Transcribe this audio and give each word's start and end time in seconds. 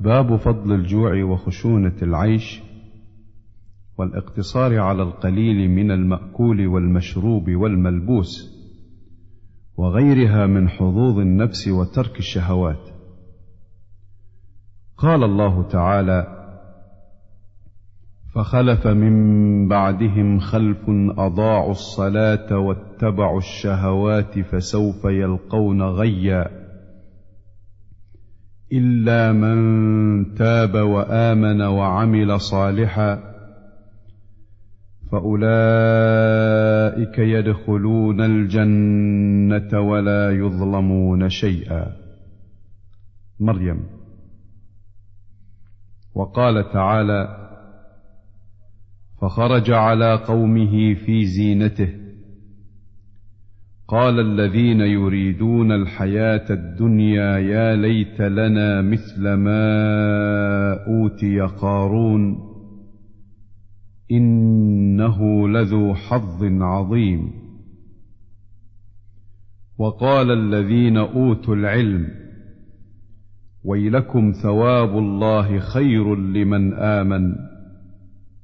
باب 0.00 0.36
فضل 0.36 0.72
الجوع 0.72 1.24
وخشونة 1.24 1.96
العيش 2.02 2.62
والاقتصار 3.98 4.78
على 4.78 5.02
القليل 5.02 5.70
من 5.70 5.90
المأكول 5.90 6.66
والمشروب 6.66 7.50
والملبوس 7.50 8.60
وغيرها 9.76 10.46
من 10.46 10.68
حظوظ 10.68 11.18
النفس 11.18 11.68
وترك 11.68 12.18
الشهوات. 12.18 12.88
قال 14.96 15.24
الله 15.24 15.62
تعالى 15.62 16.36
فخلف 18.34 18.86
من 18.86 19.68
بعدهم 19.68 20.38
خلف 20.38 20.84
أضاعوا 21.18 21.70
الصلاة 21.70 22.58
واتبعوا 22.58 23.38
الشهوات 23.38 24.38
فسوف 24.38 25.04
يلقون 25.04 25.82
غيا. 25.82 26.59
إلا 28.72 29.32
من 29.32 30.34
تاب 30.34 30.74
وآمن 30.74 31.60
وعمل 31.62 32.40
صالحا 32.40 33.18
فأولئك 35.12 35.58
يدخلون 37.18 38.20
الجنة 38.20 39.80
ولا 39.80 40.30
يظلمون 40.30 41.28
شيئا. 41.28 41.96
مريم. 43.40 43.86
وقال 46.14 46.72
تعالى 46.72 47.36
فخرج 49.20 49.70
على 49.70 50.14
قومه 50.14 50.94
في 50.94 51.24
زينته 51.24 51.99
قال 53.90 54.20
الذين 54.20 54.80
يريدون 54.80 55.72
الحياة 55.72 56.44
الدنيا 56.50 57.38
يا 57.38 57.76
ليت 57.76 58.20
لنا 58.20 58.82
مثل 58.82 59.32
ما 59.32 59.64
أوتي 60.86 61.40
قارون 61.40 62.38
إنه 64.10 65.48
لذو 65.48 65.94
حظ 65.94 66.44
عظيم. 66.44 67.32
وقال 69.78 70.30
الذين 70.30 70.96
أوتوا 70.96 71.54
العلم 71.54 72.08
ويلكم 73.64 74.32
ثواب 74.42 74.98
الله 74.98 75.58
خير 75.58 76.14
لمن 76.16 76.74
آمن 76.74 77.34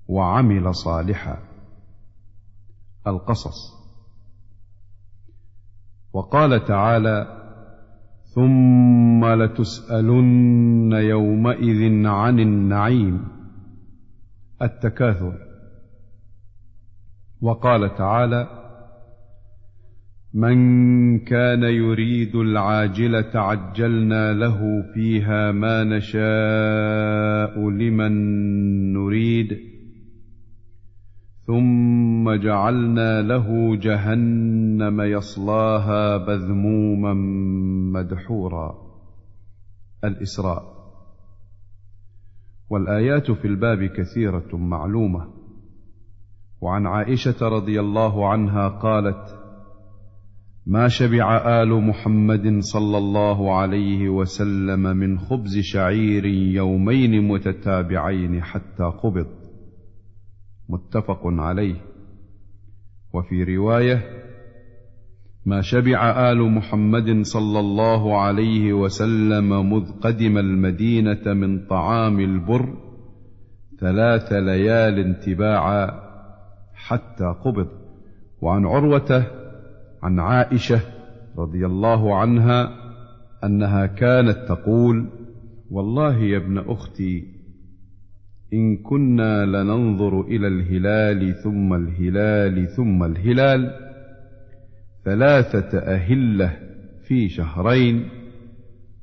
وعمل 0.09 0.75
صالحا. 0.75 1.39
القصص. 3.07 3.86
وقال 6.17 6.65
تعالى 6.65 7.27
ثم 8.35 9.25
لتسألن 9.25 10.93
يومئذ 10.93 12.07
عن 12.07 12.41
النعيم 12.41 13.29
التكاثر. 14.63 15.39
وقال 17.41 17.95
تعالى 17.95 18.49
من 20.35 20.59
كان 21.19 21.63
يريد 21.63 22.35
العاجلة 22.37 23.31
عجلنا 23.35 24.33
له 24.33 24.83
فيها 24.95 25.53
ما 25.53 25.85
نشاء 25.85 27.71
لمن 27.71 28.13
نريد. 28.93 29.76
ثم 31.47 32.35
جعلنا 32.35 33.23
له 33.23 33.77
جهنم 33.77 35.01
يصلاها 35.01 36.19
مذموما 36.19 37.15
مدحورا. 38.01 38.75
الإسراء. 40.05 40.63
والآيات 42.71 43.31
في 43.31 43.45
الباب 43.45 43.85
كثيرة 43.85 44.57
معلومة. 44.57 45.29
وعن 46.61 46.87
عائشة 46.87 47.49
رضي 47.49 47.81
الله 47.81 48.29
عنها 48.29 48.69
قالت 48.69 49.39
ما 50.67 50.89
شبع 50.89 51.63
آل 51.63 51.69
محمد 51.69 52.59
صلى 52.61 52.99
الله 52.99 53.57
عليه 53.57 54.09
وسلم 54.09 54.97
من 54.97 55.19
خبز 55.19 55.59
شعير 55.59 56.25
يومين 56.25 57.29
متتابعين 57.29 58.43
حتى 58.43 58.85
قبض. 58.85 59.27
متفق 60.69 61.21
عليه. 61.25 61.77
وفي 63.13 63.57
رواية 63.57 64.03
ما 65.47 65.61
شبع 65.61 66.31
آل 66.33 66.43
محمد 66.43 67.23
صلى 67.23 67.61
الله 67.61 68.21
عليه 68.21 68.73
وسلم 68.73 69.73
مذ 69.73 69.93
قدم 70.01 70.39
المدينة 70.39 71.35
من 71.35 71.67
طعام 71.67 72.21
البر 72.21 72.75
ثلاث 73.81 74.33
ليال 74.33 75.21
تباعا 75.21 75.91
حتى 76.75 77.35
قبض. 77.45 77.69
وعن 78.41 78.67
عروة 78.67 79.27
عن 80.03 80.21
عائشة 80.21 80.81
رضي 81.39 81.67
الله 81.67 82.19
عنها 82.19 82.87
أنها 83.45 83.87
كانت 83.87 84.39
تقول 84.49 85.09
والله 85.71 86.19
يا 86.19 86.37
ابن 86.37 86.59
أختي 86.59 87.36
إن 88.53 88.77
كنا 88.77 89.45
لننظر 89.45 90.21
إلى 90.21 90.49
الهلال 90.49 91.35
ثم 91.35 91.75
الهلال 91.75 92.69
ثم 92.69 93.05
الهلال 93.05 93.71
ثلاثة 95.05 95.79
أهلة 95.79 96.59
في 97.09 97.29
شهرين 97.29 98.09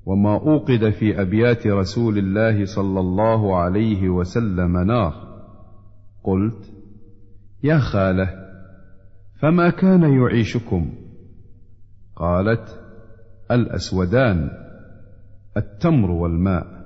وما 0.05 0.33
أوقد 0.33 0.89
في 0.89 1.21
أبيات 1.21 1.67
رسول 1.67 2.17
الله 2.17 2.65
صلى 2.65 2.99
الله 2.99 3.57
عليه 3.57 4.09
وسلم 4.09 4.77
نار. 4.77 5.13
قلت 6.23 6.73
يا 7.63 7.77
خالة 7.77 8.29
فما 9.39 9.69
كان 9.69 10.03
يعيشكم؟ 10.03 10.93
قالت 12.15 12.79
الأسودان 13.51 14.49
التمر 15.57 16.11
والماء. 16.11 16.82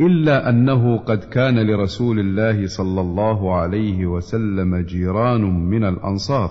إلا 0.00 0.48
أنه 0.50 0.98
قد 0.98 1.18
كان 1.18 1.58
لرسول 1.66 2.18
الله 2.18 2.66
صلى 2.66 3.00
الله 3.00 3.54
عليه 3.54 4.06
وسلم 4.06 4.76
جيران 4.76 5.40
من 5.70 5.84
الأنصار 5.84 6.50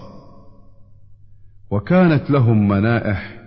وكانت 1.71 2.31
لهم 2.31 2.67
منائح 2.67 3.41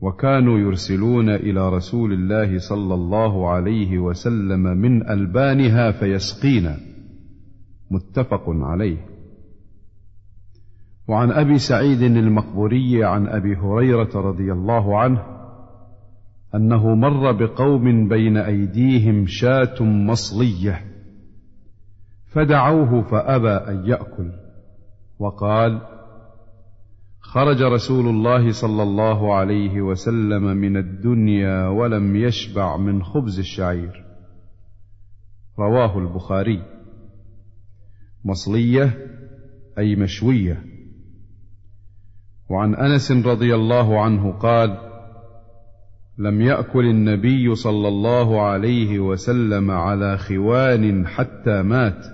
وكانوا 0.00 0.58
يرسلون 0.58 1.28
إلى 1.28 1.68
رسول 1.68 2.12
الله 2.12 2.58
صلى 2.58 2.94
الله 2.94 3.50
عليه 3.50 3.98
وسلم 3.98 4.60
من 4.60 5.10
ألبانها 5.10 5.90
فيسقينا 5.90 6.76
متفق 7.90 8.44
عليه. 8.48 8.96
وعن 11.08 11.30
أبي 11.30 11.58
سعيد 11.58 12.02
المقبوري 12.02 13.04
عن 13.04 13.26
أبي 13.26 13.56
هريرة 13.56 14.10
رضي 14.14 14.52
الله 14.52 14.98
عنه 14.98 15.35
أنه 16.56 16.94
مر 16.94 17.32
بقوم 17.32 18.08
بين 18.08 18.36
أيديهم 18.36 19.26
شاة 19.26 19.82
مصلية. 19.82 20.84
فدعوه 22.26 23.02
فأبى 23.02 23.48
أن 23.48 23.86
يأكل. 23.86 24.32
وقال 25.18 25.80
خرج 27.20 27.62
رسول 27.62 28.08
الله 28.08 28.50
صلى 28.50 28.82
الله 28.82 29.34
عليه 29.34 29.80
وسلم 29.80 30.42
من 30.42 30.76
الدنيا 30.76 31.68
ولم 31.68 32.16
يشبع 32.16 32.76
من 32.76 33.02
خبز 33.02 33.38
الشعير. 33.38 34.04
رواه 35.58 35.98
البخاري. 35.98 36.62
مصلية 38.24 38.98
أي 39.78 39.96
مشوية. 39.96 40.62
وعن 42.50 42.74
أنس 42.74 43.12
رضي 43.12 43.54
الله 43.54 44.00
عنه 44.00 44.32
قال 44.32 44.95
لم 46.18 46.40
يأكل 46.40 46.84
النبي 46.84 47.54
صلى 47.54 47.88
الله 47.88 48.42
عليه 48.42 48.98
وسلم 48.98 49.70
على 49.70 50.18
خوان 50.18 51.06
حتى 51.06 51.62
مات. 51.62 52.06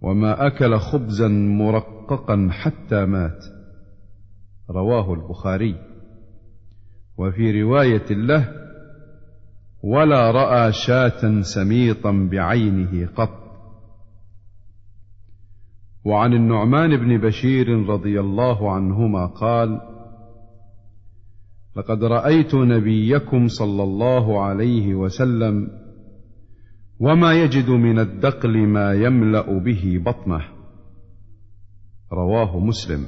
وما 0.00 0.46
أكل 0.46 0.78
خبزا 0.78 1.28
مرققا 1.28 2.48
حتى 2.50 3.06
مات. 3.06 3.44
رواه 4.70 5.14
البخاري. 5.14 5.76
وفي 7.18 7.62
رواية 7.62 8.10
له 8.10 8.48
ولا 9.82 10.30
رأى 10.30 10.72
شاة 10.72 11.40
سميطا 11.40 12.28
بعينه 12.30 13.08
قط. 13.16 13.42
وعن 16.04 16.32
النعمان 16.32 16.96
بن 16.96 17.18
بشير 17.18 17.86
رضي 17.88 18.20
الله 18.20 18.72
عنهما 18.72 19.26
قال 19.26 19.91
لقد 21.76 22.04
رأيت 22.04 22.54
نبيكم 22.54 23.48
صلى 23.48 23.82
الله 23.82 24.44
عليه 24.44 24.94
وسلم 24.94 25.68
وما 27.00 27.32
يجد 27.32 27.70
من 27.70 27.98
الدقل 27.98 28.58
ما 28.58 28.92
يملأ 28.92 29.58
به 29.58 30.02
بطنه. 30.06 30.44
رواه 32.12 32.58
مسلم. 32.58 33.06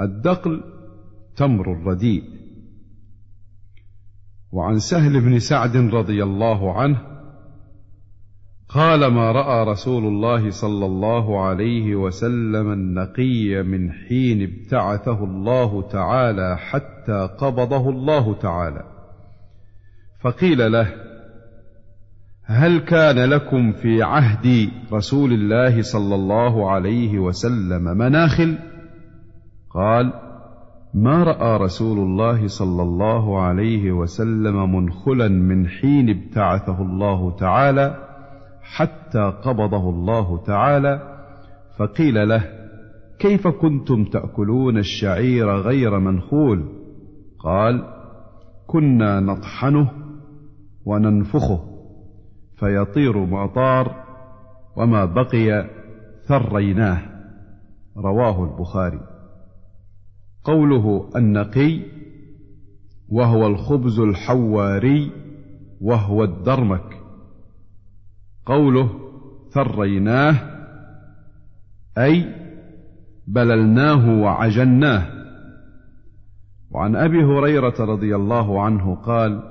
الدقل 0.00 0.62
تمر 1.36 1.72
الرديء. 1.72 2.22
وعن 4.52 4.78
سهل 4.78 5.20
بن 5.20 5.38
سعد 5.38 5.76
رضي 5.76 6.22
الله 6.22 6.72
عنه 6.72 7.19
قال 8.74 9.06
ما 9.06 9.32
رأى 9.32 9.64
رسول 9.64 10.04
الله 10.04 10.50
صلى 10.50 10.86
الله 10.86 11.44
عليه 11.46 11.94
وسلم 11.94 12.72
النقي 12.72 13.62
من 13.62 13.92
حين 13.92 14.42
ابتعثه 14.42 15.24
الله 15.24 15.88
تعالى 15.88 16.56
حتى 16.58 17.28
قبضه 17.38 17.90
الله 17.90 18.34
تعالى. 18.34 18.84
فقيل 20.20 20.72
له 20.72 20.88
هل 22.44 22.78
كان 22.78 23.30
لكم 23.30 23.72
في 23.72 24.02
عهد 24.02 24.68
رسول 24.92 25.32
الله 25.32 25.82
صلى 25.82 26.14
الله 26.14 26.70
عليه 26.70 27.18
وسلم 27.18 27.84
مناخل؟ 27.84 28.58
قال 29.74 30.12
ما 30.94 31.24
رأى 31.24 31.56
رسول 31.56 31.98
الله 31.98 32.46
صلى 32.46 32.82
الله 32.82 33.40
عليه 33.42 33.92
وسلم 33.92 34.74
منخلا 34.76 35.28
من 35.28 35.68
حين 35.68 36.10
ابتعثه 36.10 36.82
الله 36.82 37.36
تعالى 37.36 38.09
حتى 38.74 39.32
قبضه 39.44 39.90
الله 39.90 40.44
تعالى 40.44 41.20
فقيل 41.78 42.28
له 42.28 42.44
كيف 43.18 43.48
كنتم 43.48 44.04
تأكلون 44.04 44.78
الشعير 44.78 45.50
غير 45.56 45.98
منخول؟ 45.98 46.68
قال 47.38 47.84
كنا 48.66 49.20
نطحنه 49.20 49.90
وننفخه 50.86 51.60
فيطير 52.56 53.18
ما 53.18 53.46
طار 53.46 54.04
وما 54.76 55.04
بقي 55.04 55.70
ثريناه. 56.28 57.02
رواه 57.96 58.44
البخاري. 58.44 59.00
قوله 60.44 61.10
النقي 61.16 61.80
وهو 63.08 63.46
الخبز 63.46 64.00
الحواري 64.00 65.12
وهو 65.80 66.24
الدرمك. 66.24 66.99
قوله 68.50 68.90
ثريناه 69.50 70.34
أي 71.98 72.34
بللناه 73.26 74.22
وعجناه 74.22 75.06
وعن 76.70 76.96
أبي 76.96 77.24
هريرة 77.24 77.74
رضي 77.80 78.16
الله 78.16 78.62
عنه 78.62 78.94
قال 78.94 79.42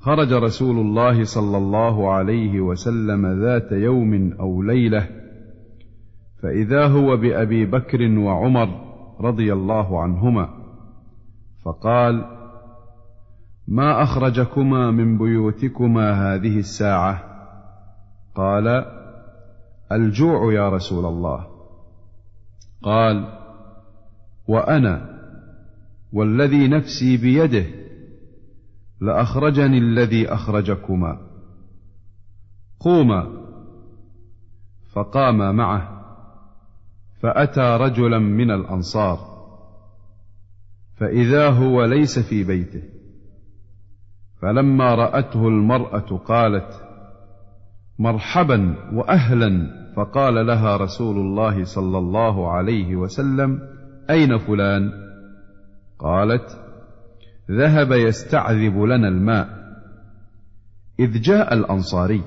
خرج 0.00 0.32
رسول 0.32 0.78
الله 0.78 1.24
صلى 1.24 1.56
الله 1.56 2.12
عليه 2.12 2.60
وسلم 2.60 3.26
ذات 3.42 3.72
يوم 3.72 4.32
أو 4.40 4.62
ليلة 4.62 5.08
فإذا 6.42 6.86
هو 6.86 7.16
بأبي 7.16 7.66
بكر 7.66 8.18
وعمر 8.18 8.68
رضي 9.20 9.52
الله 9.52 10.02
عنهما 10.02 10.48
فقال 11.64 12.24
ما 13.68 14.02
أخرجكما 14.02 14.90
من 14.90 15.18
بيوتكما 15.18 16.12
هذه 16.12 16.58
الساعة؟ 16.58 17.27
قال 18.38 18.84
الجوع 19.92 20.54
يا 20.54 20.68
رسول 20.68 21.06
الله. 21.06 21.46
قال 22.82 23.38
وأنا 24.48 25.18
والذي 26.12 26.68
نفسي 26.68 27.16
بيده 27.16 27.66
لأخرجني 29.00 29.78
الذي 29.78 30.28
أخرجكما. 30.28 31.20
قوما 32.80 33.46
فقاما 34.92 35.52
معه 35.52 36.04
فأتى 37.20 37.76
رجلا 37.80 38.18
من 38.18 38.50
الأنصار 38.50 39.18
فإذا 40.96 41.48
هو 41.48 41.84
ليس 41.84 42.18
في 42.18 42.44
بيته. 42.44 42.82
فلما 44.40 44.94
رأته 44.94 45.48
المرأة 45.48 46.16
قالت 46.16 46.87
مرحبا 47.98 48.74
واهلا. 48.92 49.78
فقال 49.96 50.46
لها 50.46 50.76
رسول 50.76 51.16
الله 51.16 51.64
صلى 51.64 51.98
الله 51.98 52.50
عليه 52.50 52.96
وسلم 52.96 53.60
أين 54.10 54.38
فلان؟ 54.38 54.92
قالت 55.98 56.58
ذهب 57.50 57.92
يستعذب 57.92 58.78
لنا 58.82 59.08
الماء. 59.08 59.48
إذ 61.00 61.20
جاء 61.20 61.54
الأنصاري 61.54 62.22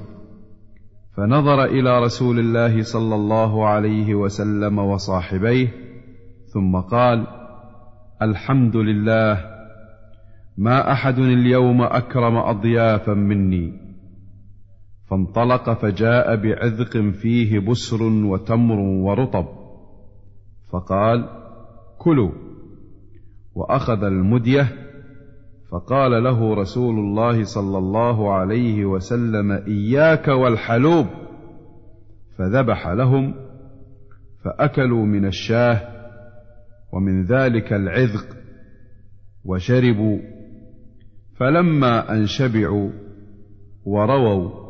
فنظر 1.18 1.64
إلى 1.66 2.00
رسول 2.04 2.40
الله 2.40 2.82
صلى 2.82 3.16
الله 3.16 3.68
عليه 3.68 4.16
وسلم 4.16 4.80
وصاحبيه 4.80 5.68
ثم 6.54 6.76
قال 6.78 7.28
الحمد 8.22 8.76
لله 8.76 9.46
ما 10.58 10.92
أحد 10.92 11.20
اليوم 11.20 11.82
أكرم 11.82 12.38
اضيافا 12.38 13.14
مني. 13.14 13.81
فانطلق 15.12 15.74
فجاء 15.74 16.36
بعذق 16.36 16.98
فيه 17.12 17.60
بسر 17.60 18.04
وتمر 18.04 18.80
ورطب. 18.80 19.46
فقال 20.70 21.30
كلوا. 21.98 22.32
وأخذ 23.56 24.04
المدية 24.04 24.68
فقال 25.72 26.24
له 26.24 26.54
رسول 26.54 27.00
الله 27.00 27.44
صلى 27.44 27.78
الله 27.78 28.34
عليه 28.34 28.86
وسلم 28.86 29.52
إياك 29.52 30.28
والحلوب. 30.28 31.08
فذبح 32.38 32.88
لهم 32.88 33.36
فأكلوا 34.44 35.06
من 35.06 35.26
الشاه 35.26 35.82
ومن 36.94 37.24
ذلك 37.24 37.74
العذق 37.74 38.26
وشربوا. 39.46 40.20
فلما 41.36 42.14
أن 42.14 42.26
شبعوا 42.26 42.90
ورووا 43.86 44.61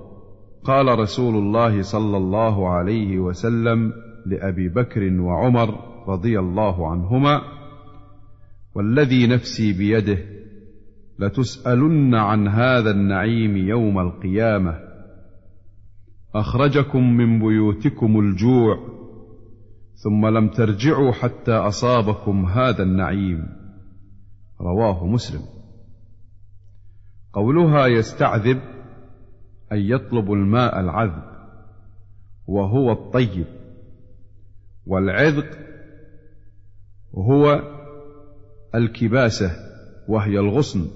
قال 0.63 1.00
رسول 1.00 1.36
الله 1.36 1.81
صلى 1.81 2.18
الله 2.18 2.69
عليه 2.69 3.19
وسلم 3.19 3.94
لأبي 4.25 4.69
بكر 4.69 5.22
وعمر 5.22 5.80
رضي 6.08 6.40
الله 6.40 6.92
عنهما 6.92 7.42
والذي 8.75 9.28
نفسي 9.28 9.74
بيده 9.74 10.18
لتسألن 11.19 12.16
عن 12.16 12.48
هذا 12.48 12.92
النعيم 12.92 13.58
يوم 13.58 14.00
القيامة. 14.00 14.80
أخرجكم 16.36 17.18
من 17.18 17.40
بيوتكم 17.40 18.19
الجوع 18.19 18.78
ثم 19.96 20.28
لم 20.28 20.48
ترجعوا 20.48 21.12
حتى 21.12 21.52
أصابكم 21.52 22.46
هذا 22.46 22.84
النعيم. 22.84 23.48
رواه 24.62 25.06
مسلم. 25.07 25.42
قولها 27.34 27.88
يستعذب 27.88 28.59
أي 29.71 29.90
يطلب 29.90 30.31
الماء 30.31 30.80
العذب 30.80 31.23
وهو 32.47 32.92
الطيب. 32.92 33.45
والعذق 34.85 35.57
هو 37.16 37.61
الكباسة 38.75 39.51
وهي 40.07 40.40
الغصن. 40.40 40.90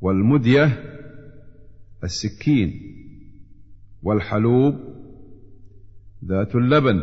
والمدية 0.00 0.82
السكين. 2.04 2.96
والحلوب 4.02 4.74
ذات 6.24 6.54
اللبن. 6.54 7.00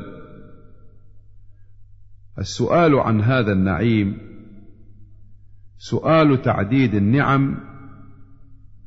السؤال 2.39 2.95
عن 2.95 3.21
هذا 3.21 3.51
النعيم 3.51 4.17
سؤال 5.77 6.41
تعديد 6.41 6.95
النعم 6.95 7.72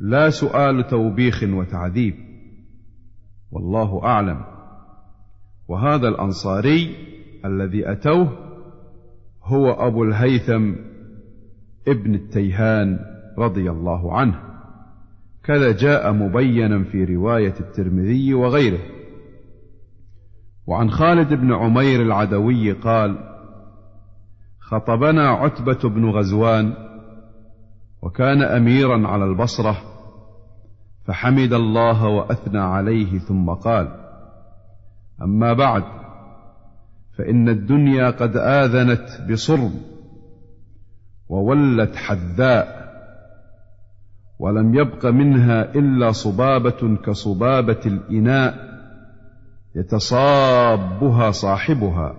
لا 0.01 0.31
سؤال 0.31 0.87
توبيخ 0.87 1.43
وتعذيب. 1.43 2.15
والله 3.51 4.05
أعلم. 4.05 4.45
وهذا 5.69 6.09
الأنصاري 6.09 6.97
الذي 7.45 7.93
أتوه 7.93 8.39
هو 9.43 9.71
أبو 9.71 10.05
الهيثم 10.05 10.73
ابن 11.89 12.15
التيهان 12.15 12.99
رضي 13.39 13.71
الله 13.71 14.19
عنه. 14.19 14.43
كذا 15.45 15.73
جاء 15.73 16.13
مبينا 16.13 16.85
في 16.85 17.05
رواية 17.05 17.55
الترمذي 17.61 18.35
وغيره. 18.35 18.81
وعن 20.67 20.91
خالد 20.91 21.35
بن 21.35 21.53
عمير 21.53 22.03
العدوي 22.03 22.73
قال 22.73 23.19
خطبنا 24.61 25.29
عتبة 25.29 25.89
بن 25.89 26.11
غزوان 26.11 26.86
وكان 28.07 28.43
أميرا 28.43 29.09
على 29.09 29.25
البصرة 29.25 29.77
فحمد 31.07 31.53
الله 31.53 32.07
وأثنى 32.07 32.59
عليه 32.59 33.19
ثم 33.19 33.51
قال 33.51 33.89
أما 35.23 35.53
بعد 35.53 35.85
فإن 37.19 37.49
الدنيا 37.49 38.11
قد 38.11 38.37
آذنت 38.37 39.31
بصرم 39.31 39.75
وولت 41.29 41.97
حذاء 41.97 42.87
ولم 44.39 44.75
يبق 44.75 45.07
منها 45.07 45.75
إلا 45.75 46.13
صبابة 46.13 46.97
كصبابة 47.05 47.81
الإناء 47.87 48.55
يتصابها 49.75 51.31
صاحبها. 51.31 52.15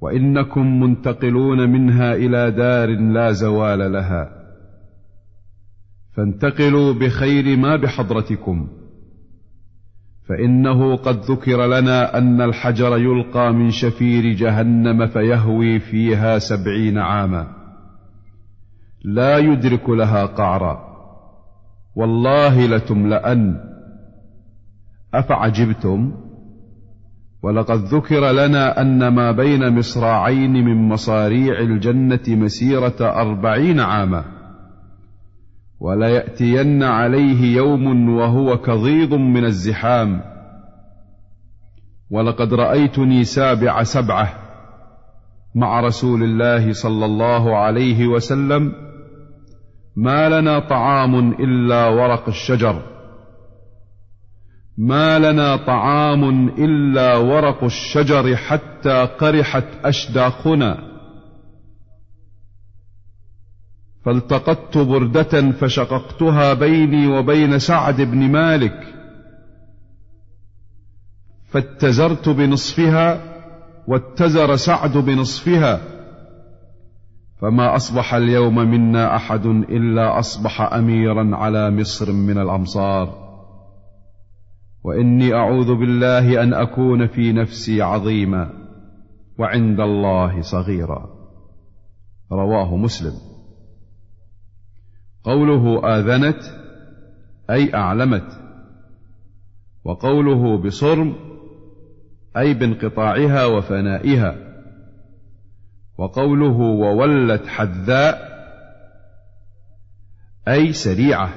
وإنكم 0.00 0.80
منتقلون 0.80 1.70
منها 1.70 2.14
إلى 2.14 2.50
دار 2.50 2.88
لا 2.88 3.32
زوال 3.32 3.92
لها. 3.92 4.30
فانتقلوا 6.16 6.92
بخير 6.92 7.56
ما 7.56 7.76
بحضرتكم. 7.76 8.68
فإنه 10.28 10.96
قد 10.96 11.20
ذكر 11.20 11.66
لنا 11.66 12.18
أن 12.18 12.40
الحجر 12.40 12.98
يلقى 12.98 13.52
من 13.52 13.70
شفير 13.70 14.32
جهنم 14.32 15.06
فيهوي 15.06 15.78
فيها 15.78 16.38
سبعين 16.38 16.98
عاما. 16.98 17.48
لا 19.04 19.38
يدرك 19.38 19.90
لها 19.90 20.26
قعرا. 20.26 20.96
والله 21.96 22.66
لتملأن. 22.66 23.60
أفعجبتم؟ 25.14 26.25
ولقد 27.42 27.84
ذكر 27.84 28.32
لنا 28.32 28.80
أن 28.80 29.08
ما 29.08 29.32
بين 29.32 29.78
مصراعين 29.78 30.52
من 30.52 30.88
مصاريع 30.88 31.60
الجنة 31.60 32.20
مسيرة 32.28 32.96
أربعين 33.00 33.80
عاما 33.80 34.24
وليأتين 35.80 36.82
عليه 36.82 37.56
يوم 37.56 38.08
وهو 38.08 38.58
كظيظ 38.58 39.14
من 39.14 39.44
الزحام. 39.44 40.20
ولقد 42.10 42.54
رأيتني 42.54 43.24
سابع 43.24 43.82
سبعة 43.82 44.28
مع 45.54 45.80
رسول 45.80 46.22
الله 46.22 46.72
صلى 46.72 47.04
الله 47.04 47.56
عليه 47.56 48.06
وسلم 48.06 48.72
ما 49.96 50.40
لنا 50.40 50.58
طعام 50.58 51.32
إلا 51.32 51.88
ورق 51.88 52.28
الشجر. 52.28 52.95
ما 54.78 55.18
لنا 55.18 55.56
طعام 55.56 56.48
إلا 56.48 57.16
ورق 57.16 57.64
الشجر 57.64 58.36
حتى 58.36 59.04
قرحت 59.04 59.64
أشداقنا. 59.84 60.96
فالتقطت 64.04 64.78
بردة 64.78 65.50
فشققتها 65.50 66.54
بيني 66.54 67.06
وبين 67.06 67.58
سعد 67.58 68.00
بن 68.00 68.18
مالك. 68.18 68.94
فاتزرت 71.44 72.28
بنصفها 72.28 73.20
واتزر 73.88 74.56
سعد 74.56 74.96
بنصفها. 74.96 75.80
فما 77.40 77.76
أصبح 77.76 78.14
اليوم 78.14 78.54
منا 78.54 79.16
أحد 79.16 79.46
إلا 79.46 80.18
أصبح 80.18 80.72
أميرا 80.72 81.36
على 81.36 81.70
مصر 81.70 82.12
من 82.12 82.38
الأمصار. 82.38 83.25
وإني 84.86 85.34
أعوذ 85.34 85.74
بالله 85.74 86.42
أن 86.42 86.54
أكون 86.54 87.06
في 87.06 87.32
نفسي 87.32 87.82
عظيما 87.82 88.50
وعند 89.38 89.80
الله 89.80 90.40
صغيرا. 90.40 91.08
رواه 92.32 92.76
مسلم. 92.76 93.12
قوله 95.24 95.98
آذنت 95.98 96.42
أي 97.50 97.74
أعلمت. 97.74 98.26
وقوله 99.84 100.58
بصرم 100.58 101.14
أي 102.36 102.54
بانقطاعها 102.54 103.46
وفنائها. 103.46 104.36
وقوله 105.98 106.58
وولت 106.58 107.46
حذاء 107.46 108.18
أي 110.48 110.72
سريعة. 110.72 111.34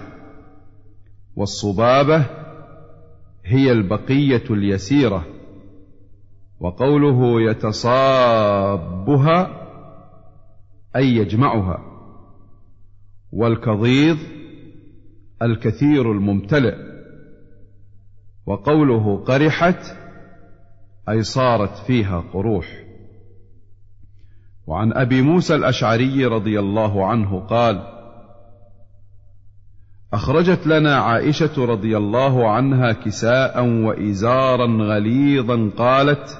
والصبابة 1.35 2.38
هي 3.49 3.71
البقية 3.71 4.43
اليسيرة 4.49 5.25
وقوله 6.59 7.41
يتصابها 7.51 8.79
أي 10.95 11.15
يجمعها 11.15 11.85
والكظيظ 13.31 14.17
الكثير 15.41 16.11
الممتلئ 16.11 16.75
وقوله 18.45 19.23
قرحت 19.23 19.97
أي 21.09 21.23
صارت 21.23 21.77
فيها 21.77 22.23
قروح. 22.33 22.83
وعن 24.67 24.93
أبي 24.93 25.21
موسى 25.21 25.55
الأشعري 25.55 26.25
رضي 26.25 26.59
الله 26.59 27.05
عنه 27.05 27.39
قال 27.39 27.98
أخرجت 30.13 30.67
لنا 30.67 30.95
عائشة 30.95 31.65
رضي 31.65 31.97
الله 31.97 32.51
عنها 32.51 32.91
كساء 32.91 33.65
وإزارا 33.65 34.65
غليظا 34.65 35.71
قالت 35.77 36.39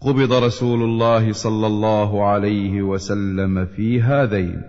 قبض 0.00 0.32
رسول 0.32 0.82
الله 0.82 1.32
صلى 1.32 1.66
الله 1.66 2.26
عليه 2.26 2.82
وسلم 2.82 3.66
في 3.66 4.02
هذين. 4.02 4.62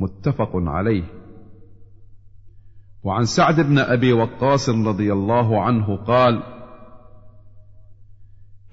متفق 0.00 0.50
عليه. 0.54 1.04
وعن 3.02 3.24
سعد 3.24 3.60
بن 3.60 3.78
أبي 3.78 4.12
وقاص 4.12 4.68
رضي 4.68 5.12
الله 5.12 5.62
عنه 5.62 5.96
قال 5.96 6.42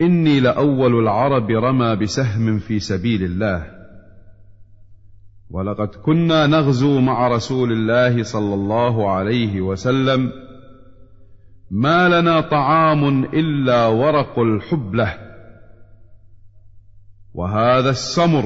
إني 0.01 0.39
لأول 0.39 0.99
العرب 0.99 1.49
رمى 1.49 1.95
بسهم 1.95 2.59
في 2.59 2.79
سبيل 2.79 3.23
الله. 3.23 3.78
ولقد 5.49 5.87
كنا 5.87 6.47
نغزو 6.47 6.99
مع 6.99 7.27
رسول 7.27 7.71
الله 7.71 8.23
صلى 8.23 8.53
الله 8.53 9.11
عليه 9.11 9.61
وسلم 9.61 10.31
ما 11.71 12.21
لنا 12.21 12.41
طعام 12.41 13.23
إلا 13.23 13.87
ورق 13.87 14.39
الحبلة 14.39 15.17
وهذا 17.33 17.89
السمر 17.89 18.45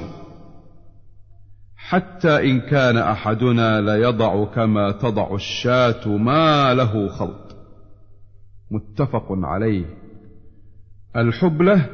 حتى 1.76 2.52
إن 2.52 2.60
كان 2.60 2.98
أحدنا 2.98 3.82
ليضع 3.82 4.46
كما 4.46 4.92
تضع 4.92 5.36
الشاة 5.36 6.08
ما 6.08 6.74
له 6.74 7.08
خلط 7.08 7.56
متفق 8.72 9.28
عليه 9.30 9.86
الحبلة 11.16 11.90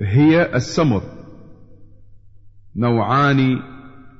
هي 0.00 0.54
السمر 0.54 1.17
نوعان 2.78 3.62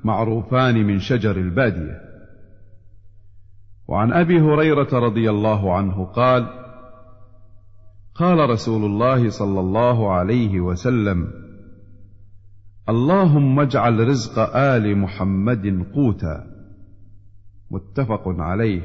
معروفان 0.05 0.87
من 0.87 0.99
شجر 0.99 1.37
البادية. 1.37 2.01
وعن 3.89 4.13
أبي 4.13 4.41
هريرة 4.41 4.99
رضي 4.99 5.31
الله 5.31 5.77
عنه 5.77 6.05
قال 6.05 6.47
قال 8.15 8.51
رسول 8.51 8.85
الله 8.85 9.29
صلى 9.31 9.61
الله 9.61 10.13
عليه 10.13 10.61
وسلم 10.61 11.29
اللهم 12.89 13.61
اجعل 13.61 14.09
رزق 14.09 14.57
آل 14.57 14.99
محمد 14.99 15.87
قوتا. 15.95 16.47
متفق 17.71 18.23
عليه. 18.27 18.83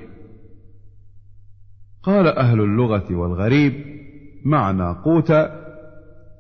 قال 2.04 2.28
أهل 2.28 2.62
اللغة 2.62 3.16
والغريب 3.16 3.74
معنى 4.46 4.96
قوت 5.06 5.32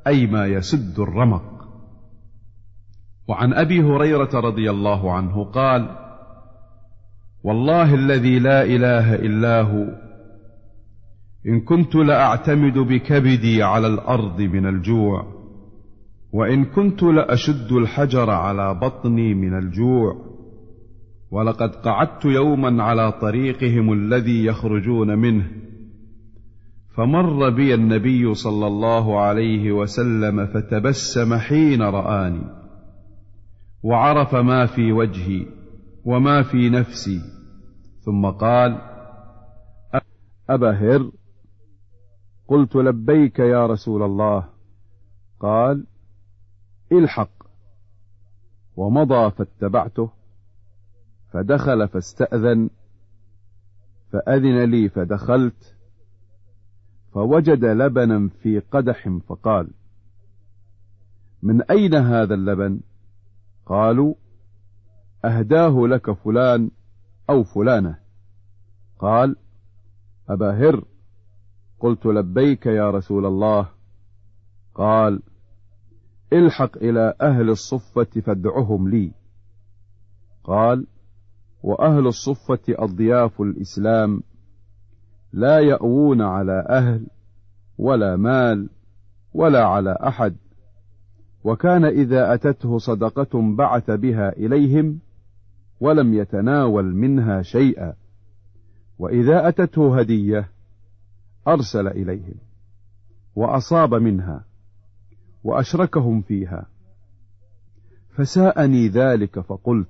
أي 0.08 0.28
ما 0.28 0.46
يسد 0.48 1.00
الرمق. 1.00 1.53
وعن 3.28 3.54
أبي 3.54 3.82
هريرة 3.82 4.30
رضي 4.34 4.70
الله 4.70 5.14
عنه 5.14 5.44
قال 5.44 5.90
والله 7.44 7.96
الذي 7.96 8.40
لا 8.40 8.64
إله 8.64 9.16
إلا 9.16 9.62
هو 9.62 9.86
إن 11.48 11.62
كنت 11.62 11.96
لأعتمد 11.96 12.78
بكبدي 12.78 13.64
على 13.64 13.88
الأرض 13.88 14.42
من 14.42 14.66
الجوع 14.66 15.26
وإن 16.34 16.66
كنت 16.66 17.04
لأشد 17.04 17.72
الحجر 17.72 18.30
على 18.30 18.74
بطني 18.74 19.34
من 19.34 19.58
الجوع 19.58 20.16
ولقد 21.32 21.76
قعدت 21.76 22.26
يوما 22.26 22.84
على 22.84 23.12
طريقهم 23.12 23.94
الذي 23.94 24.46
يخرجون 24.46 25.20
منه 25.20 25.48
فمر 26.98 27.50
بي 27.50 27.74
النبي 27.74 28.34
صلى 28.34 28.68
الله 28.68 29.20
عليه 29.20 29.72
وسلم 29.72 30.46
فتبسم 30.46 31.36
حين 31.36 31.82
رآني. 31.82 32.63
وعرف 33.84 34.36
ما 34.36 34.66
في 34.66 34.92
وجهي 34.92 35.46
وما 36.06 36.44
في 36.44 36.70
نفسي. 36.70 37.22
ثم 38.02 38.26
قال 38.26 38.82
أبا 40.50 40.72
هر 40.72 41.12
قلت 42.48 42.76
لبيك 42.76 43.40
يا 43.40 43.66
رسول 43.66 44.04
الله. 44.04 44.50
قال 45.40 45.86
الحق. 46.92 47.44
ومضى 48.76 49.32
فاتبعته 49.32 50.10
فدخل 51.32 51.88
فاستأذن 51.88 52.70
فأذن 54.12 54.64
لي 54.64 54.90
فدخلت 54.90 55.76
فوجد 57.14 57.66
لبنا 57.66 58.30
في 58.30 58.60
قدح 58.60 59.10
فقال 59.28 59.70
من 61.44 61.62
أين 61.62 61.96
هذا 61.96 62.34
اللبن؟ 62.34 62.80
قالوا 63.66 64.14
أهداه 65.26 65.88
لك 65.88 66.12
فلان 66.12 66.72
أو 67.30 67.44
فلانة. 67.44 68.00
قال 69.00 69.36
أبا 70.30 70.52
هر 70.52 70.86
قلت 71.80 72.06
لبيك 72.06 72.66
يا 72.66 72.92
رسول 72.92 73.26
الله. 73.26 73.70
قال 74.76 75.22
الحق 76.34 76.78
إلى 76.78 77.14
أهل 77.22 77.50
الصفة 77.50 78.22
فادعهم 78.22 78.90
لي. 78.90 79.12
قال 80.44 80.88
وأهل 81.64 82.08
الصفة 82.08 82.62
أضياف 82.70 83.42
الإسلام 83.42 84.24
لا 85.34 85.60
يأوون 85.60 86.22
على 86.22 86.66
أهل 86.70 87.08
ولا 87.78 88.16
مال 88.16 88.70
ولا 89.34 89.66
على 89.66 89.98
أحد. 90.08 90.36
وكان 91.44 91.86
إذا 91.86 92.34
أتته 92.34 92.78
صدقة 92.78 93.56
بعث 93.56 93.92
بها 93.92 94.30
إليهم 94.30 95.00
ولم 95.80 96.14
يتناول 96.14 96.96
منها 96.96 97.42
شيئا. 97.42 97.94
وإذا 99.00 99.48
أتته 99.48 100.00
هدية 100.00 100.50
أرسل 101.48 101.88
إليهم 101.88 102.36
وأصاب 103.36 103.94
منها 103.94 104.46
وأشركهم 105.44 106.22
فيها. 106.22 106.66
فساءني 108.10 108.88
ذلك 108.88 109.40
فقلت 109.40 109.90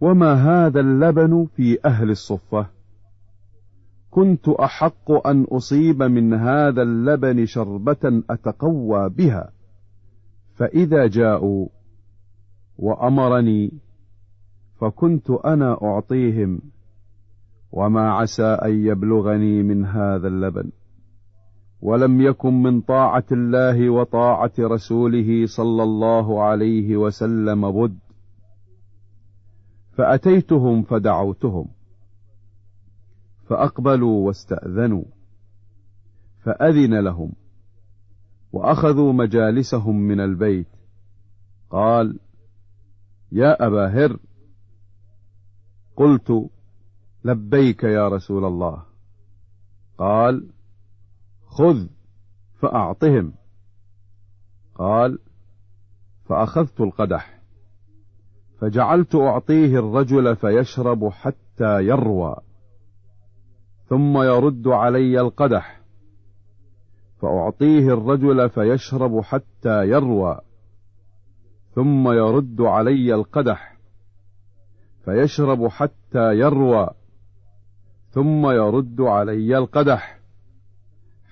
وما 0.00 0.34
هذا 0.34 0.80
اللبن 0.80 1.46
في 1.56 1.78
أهل 1.84 2.10
الصفة؟ 2.10 2.66
كنت 4.10 4.48
أحق 4.48 5.26
أن 5.26 5.42
أصيب 5.42 6.02
من 6.02 6.34
هذا 6.34 6.82
اللبن 6.82 7.46
شربة 7.46 8.22
أتقوى 8.30 9.08
بها. 9.08 9.57
فإذا 10.58 11.06
جاءوا 11.06 11.68
وأمرني 12.78 13.72
فكنت 14.80 15.30
أنا 15.30 15.78
أعطيهم 15.82 16.60
وما 17.72 18.10
عسى 18.12 18.42
أن 18.42 18.86
يبلغني 18.86 19.62
من 19.62 19.84
هذا 19.84 20.28
اللبن 20.28 20.70
ولم 21.80 22.20
يكن 22.20 22.62
من 22.62 22.80
طاعة 22.80 23.24
الله 23.32 23.90
وطاعة 23.90 24.52
رسوله 24.58 25.46
صلى 25.46 25.82
الله 25.82 26.42
عليه 26.42 26.96
وسلم 26.96 27.72
بد 27.72 27.98
فأتيتهم 29.92 30.82
فدعوتهم 30.82 31.68
فأقبلوا 33.48 34.26
واستأذنوا 34.26 35.04
فأذن 36.38 37.00
لهم. 37.00 37.32
وأخذوا 38.52 39.12
مجالسهم 39.12 39.96
من 39.96 40.20
البيت. 40.20 40.66
قال 41.70 42.18
يا 43.32 43.66
أبا 43.66 43.86
هر 43.86 44.18
قلت 45.96 46.50
لبيك 47.24 47.84
يا 47.84 48.08
رسول 48.08 48.44
الله. 48.44 48.82
قال 49.98 50.48
خذ 51.46 51.86
فأعطهم. 52.60 53.32
قال 54.74 55.18
فأخذت 56.24 56.80
القدح. 56.80 57.40
فجعلت 58.60 59.14
أعطيه 59.14 59.78
الرجل 59.78 60.36
فيشرب 60.36 61.08
حتى 61.08 61.80
يروى. 61.80 62.36
ثم 63.88 64.22
يرد 64.22 64.68
علي 64.68 65.20
القدح. 65.20 65.77
فأعطيه 67.20 67.94
الرجل 67.94 68.50
فيشرب 68.50 69.20
حتى 69.20 69.88
يروى 69.88 70.40
ثم 71.74 72.08
يرد 72.08 72.60
علي 72.60 73.14
القدح 73.14 73.78
فيشرب 75.04 75.66
حتى 75.66 76.38
يروى 76.38 76.90
ثم 78.10 78.46
يرد 78.46 79.00
علي 79.00 79.58
القدح. 79.58 80.18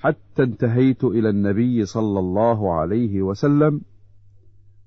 حتى 0.00 0.42
انتهيت 0.42 1.04
إلى 1.04 1.28
النبي 1.28 1.84
صلى 1.84 2.18
الله 2.18 2.74
عليه 2.74 3.22
وسلم 3.22 3.80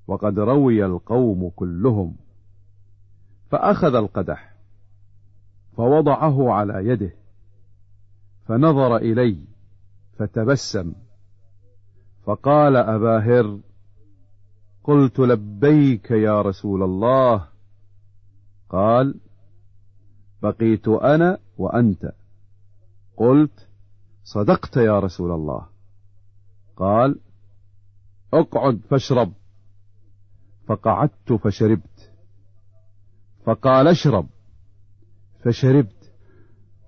وقد 0.08 0.39
روي 0.39 0.86
القوم 0.86 1.50
كلهم 1.56 2.15
فأخذ 3.50 3.96
القدح 3.96 4.56
فوضعه 5.78 6.52
على 6.52 6.86
يده 6.86 7.13
فنظر 8.45 8.97
إلي 8.97 9.38
فتبسم. 10.19 10.93
فقال 12.25 12.75
أبا 12.75 13.19
هر 13.19 13.60
قلت 14.84 15.19
لبيك 15.19 16.12
يا 16.12 16.41
رسول 16.41 16.84
الله. 16.84 17.47
قال 18.69 19.15
بقيت 20.41 20.88
أنا 20.88 21.38
وأنت. 21.58 22.12
قلت 23.17 23.67
صدقت 24.23 24.77
يا 24.77 24.99
رسول 24.99 25.32
الله. 25.32 25.67
قال 26.77 27.19
اقعد 28.34 28.82
فاشرب. 28.89 29.34
فقعدت 30.67 31.34
فشربت. 31.34 32.12
فقال 33.45 33.88
اشرب. 33.88 34.27
فشربت. 35.45 36.13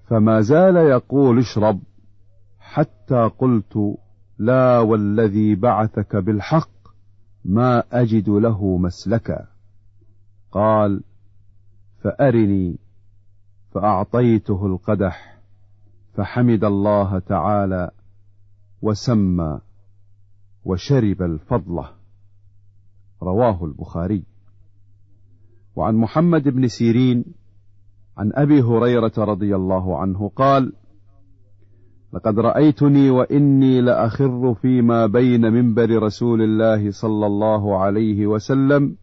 فما 0.08 0.42
زال 0.42 0.76
يقول 0.76 1.40
اشرب. 1.40 1.80
حتى 2.72 3.30
قلت 3.40 3.98
لا 4.38 4.80
والذي 4.80 5.56
بعثك 5.56 6.16
بالحق 6.16 6.70
ما 7.46 7.84
أجد 7.92 8.30
له 8.30 8.78
مسلكا. 8.78 9.48
قال 10.52 11.04
فأرني 12.02 12.80
فأعطيته 13.72 14.66
القدح 14.66 15.42
فحمد 16.14 16.64
الله 16.64 17.20
تعالى 17.20 17.92
وسمى 18.82 19.60
وشرب 20.66 21.22
الفضله 21.22 21.90
رواه 23.22 23.66
البخاري. 23.66 24.24
وعن 25.76 25.96
محمد 25.96 26.44
بن 26.44 26.68
سيرين 26.68 27.26
عن 28.18 28.32
أبي 28.34 28.62
هريرة 28.62 29.14
رضي 29.18 29.56
الله 29.56 29.98
عنه 29.98 30.30
قال 30.36 30.74
لقد 32.14 32.40
رأيتني 32.40 33.10
وإني 33.10 33.82
لأخر 33.82 34.54
فيما 34.54 35.06
بين 35.06 35.42
منبر 35.42 36.04
رسول 36.04 36.42
الله 36.42 36.92
صلى 36.92 37.26
الله 37.26 37.78
عليه 37.78 38.28
وسلم 38.28 38.96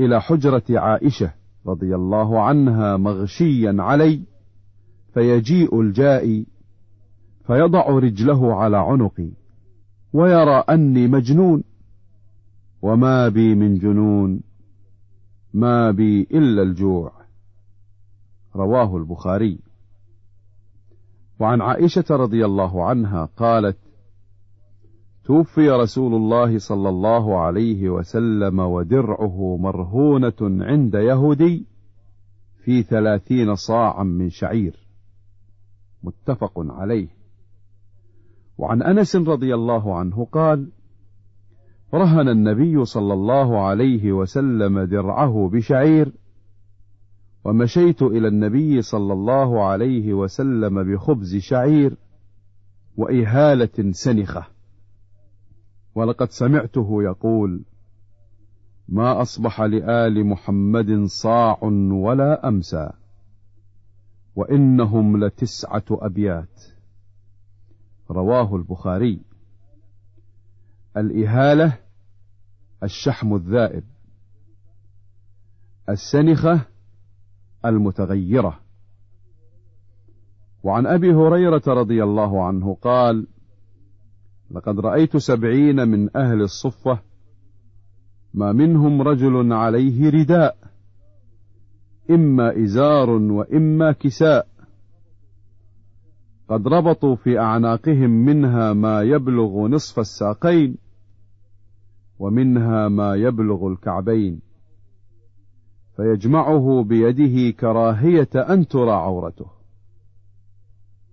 إلى 0.00 0.20
حجرة 0.20 0.62
عائشة 0.70 1.32
رضي 1.66 1.94
الله 1.94 2.42
عنها 2.42 2.96
مغشيا 2.96 3.76
علي 3.78 4.20
فيجيء 5.14 5.80
الجائي 5.80 6.46
فيضع 7.46 7.86
رجله 7.88 8.54
على 8.54 8.76
عنقي 8.76 9.30
ويرى 10.12 10.64
أني 10.70 11.08
مجنون 11.08 11.62
وما 12.82 13.28
بي 13.28 13.54
من 13.54 13.78
جنون 13.78 14.40
ما 15.54 15.90
بي 15.90 16.22
إلا 16.22 16.62
الجوع. 16.62 17.12
رواه 18.56 18.96
البخاري. 18.96 19.58
وعن 21.40 21.60
عائشة 21.60 22.04
رضي 22.10 22.44
الله 22.44 22.84
عنها 22.84 23.24
قالت 23.36 23.76
توفي 25.24 25.70
رسول 25.70 26.14
الله 26.14 26.58
صلى 26.58 26.88
الله 26.88 27.38
عليه 27.38 27.88
وسلم 27.88 28.58
ودرعه 28.58 29.56
مرهونة 29.56 30.34
عند 30.42 30.94
يهودي 30.94 31.66
في 32.64 32.82
ثلاثين 32.82 33.54
صاعا 33.54 34.04
من 34.04 34.30
شعير. 34.30 34.86
متفق 36.02 36.52
عليه. 36.56 37.08
وعن 38.58 38.82
أنس 38.82 39.16
رضي 39.16 39.54
الله 39.54 39.96
عنه 39.96 40.24
قال 40.32 40.70
رهن 41.94 42.28
النبي 42.28 42.84
صلى 42.84 43.12
الله 43.12 43.66
عليه 43.66 44.12
وسلم 44.12 44.80
درعه 44.80 45.50
بشعير 45.52 46.12
ومشيت 47.44 48.02
إلى 48.02 48.28
النبي 48.28 48.82
صلى 48.82 49.12
الله 49.12 49.64
عليه 49.64 50.14
وسلم 50.14 50.94
بخبز 50.94 51.36
شعير 51.36 51.96
وإهالة 52.96 53.92
سنخة. 53.92 54.46
ولقد 55.94 56.30
سمعته 56.30 57.02
يقول 57.02 57.64
ما 58.88 59.22
أصبح 59.22 59.60
لآل 59.60 60.26
محمد 60.26 61.04
صاع 61.04 61.58
ولا 61.92 62.48
أمسى 62.48 62.90
وإنهم 64.36 65.24
لتسعة 65.24 65.84
أبيات. 65.90 66.62
رواه 68.10 68.56
البخاري. 68.56 69.20
الإهالة 70.96 71.78
الشحم 72.82 73.34
الذائب. 73.34 73.84
السنخة 75.88 76.73
المتغيرة. 77.64 78.60
وعن 80.62 80.86
أبي 80.86 81.12
هريرة 81.14 81.62
رضي 81.66 82.04
الله 82.04 82.44
عنه 82.44 82.74
قال 82.74 83.26
لقد 84.50 84.80
رأيت 84.80 85.16
سبعين 85.16 85.88
من 85.88 86.16
أهل 86.16 86.40
الصفة 86.40 86.98
ما 88.34 88.52
منهم 88.52 89.02
رجل 89.02 89.52
عليه 89.52 90.10
رداء 90.10 90.56
إما 92.10 92.64
إزار 92.64 93.10
وإما 93.10 93.92
كساء. 93.92 94.46
قد 96.48 96.68
ربطوا 96.68 97.14
في 97.16 97.38
أعناقهم 97.38 98.10
منها 98.10 98.72
ما 98.72 99.02
يبلغ 99.02 99.66
نصف 99.68 99.98
الساقين 99.98 100.76
ومنها 102.18 102.88
ما 102.88 103.14
يبلغ 103.14 103.68
الكعبين. 103.68 104.40
فيجمعه 105.96 106.82
بيده 106.82 107.50
كراهية 107.50 108.28
أن 108.34 108.68
ترى 108.68 108.90
عورته. 108.90 109.46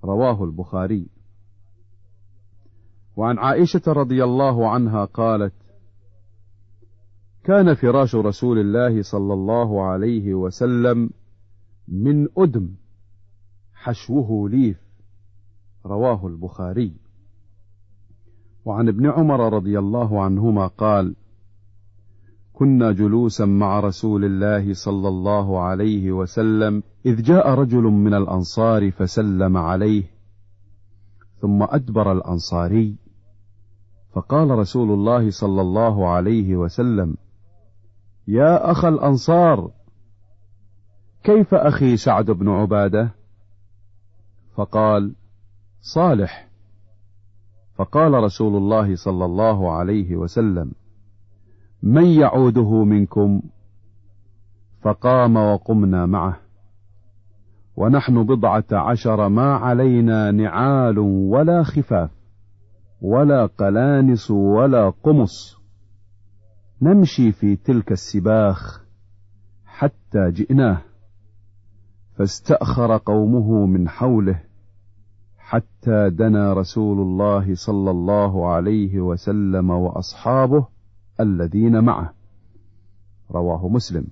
رواه 0.03 0.43
البخاري. 0.43 1.07
وعن 3.15 3.37
عائشة 3.37 3.81
رضي 3.87 4.23
الله 4.23 4.69
عنها 4.69 5.05
قالت 5.05 5.53
كان 7.43 7.73
فراش 7.73 8.15
رسول 8.15 8.59
الله 8.59 9.01
صلى 9.01 9.33
الله 9.33 9.83
عليه 9.83 10.33
وسلم 10.33 11.09
من 11.87 12.27
أدم 12.37 12.69
حشوه 13.73 14.49
ليف. 14.49 14.81
رواه 15.85 16.27
البخاري. 16.27 16.93
وعن 18.65 18.87
ابن 18.87 19.09
عمر 19.09 19.53
رضي 19.53 19.79
الله 19.79 20.21
عنهما 20.23 20.67
قال 20.67 21.15
كنا 22.53 22.91
جلوسا 22.91 23.45
مع 23.45 23.79
رسول 23.79 24.25
الله 24.25 24.73
صلى 24.73 25.07
الله 25.07 25.61
عليه 25.61 26.11
وسلم 26.11 26.83
إذ 27.05 27.21
جاء 27.21 27.49
رجل 27.49 27.83
من 27.83 28.13
الأنصار 28.13 28.91
فسلم 28.91 29.57
عليه 29.57 30.03
ثم 31.41 31.63
أدبر 31.63 32.11
الأنصاري 32.11 32.95
فقال 34.13 34.49
رسول 34.49 34.91
الله 34.91 35.29
صلى 35.29 35.61
الله 35.61 36.09
عليه 36.09 36.55
وسلم 36.55 37.15
يا 38.27 38.71
اخا 38.71 38.89
الأنصار 38.89 39.71
كيف 41.23 41.53
أخي 41.53 41.97
سعد 41.97 42.25
بن 42.31 42.49
عبادة؟ 42.49 43.11
فقال 44.55 45.15
صالح. 45.81 46.49
فقال 47.75 48.13
رسول 48.13 48.55
الله 48.55 48.95
صلى 48.95 49.25
الله 49.25 49.71
عليه 49.71 50.15
وسلم 50.15 50.71
من 51.83 52.05
يعوده 52.05 52.83
منكم؟ 52.83 53.41
فقام 54.81 55.35
وقمنا 55.35 56.05
معه. 56.05 56.37
ونحن 57.75 58.23
بضعة 58.23 58.65
عشر 58.71 59.29
ما 59.29 59.53
علينا 59.53 60.31
نعال 60.31 60.99
ولا 60.99 61.63
خفاف 61.63 62.09
ولا 63.01 63.45
قلانس 63.45 64.31
ولا 64.31 64.89
قمص. 64.89 65.57
نمشي 66.81 67.31
في 67.31 67.55
تلك 67.55 67.91
السباخ 67.91 68.85
حتى 69.65 70.31
جئناه. 70.31 70.81
فاستأخر 72.15 72.97
قومه 72.97 73.65
من 73.65 73.89
حوله 73.89 74.43
حتى 75.37 76.09
دنا 76.09 76.53
رسول 76.53 76.99
الله 76.99 77.55
صلى 77.55 77.91
الله 77.91 78.51
عليه 78.51 79.01
وسلم 79.01 79.69
وأصحابه 79.69 80.67
الذين 81.21 81.83
معه. 81.83 82.13
رواه 83.31 83.67
مسلم. 83.67 84.07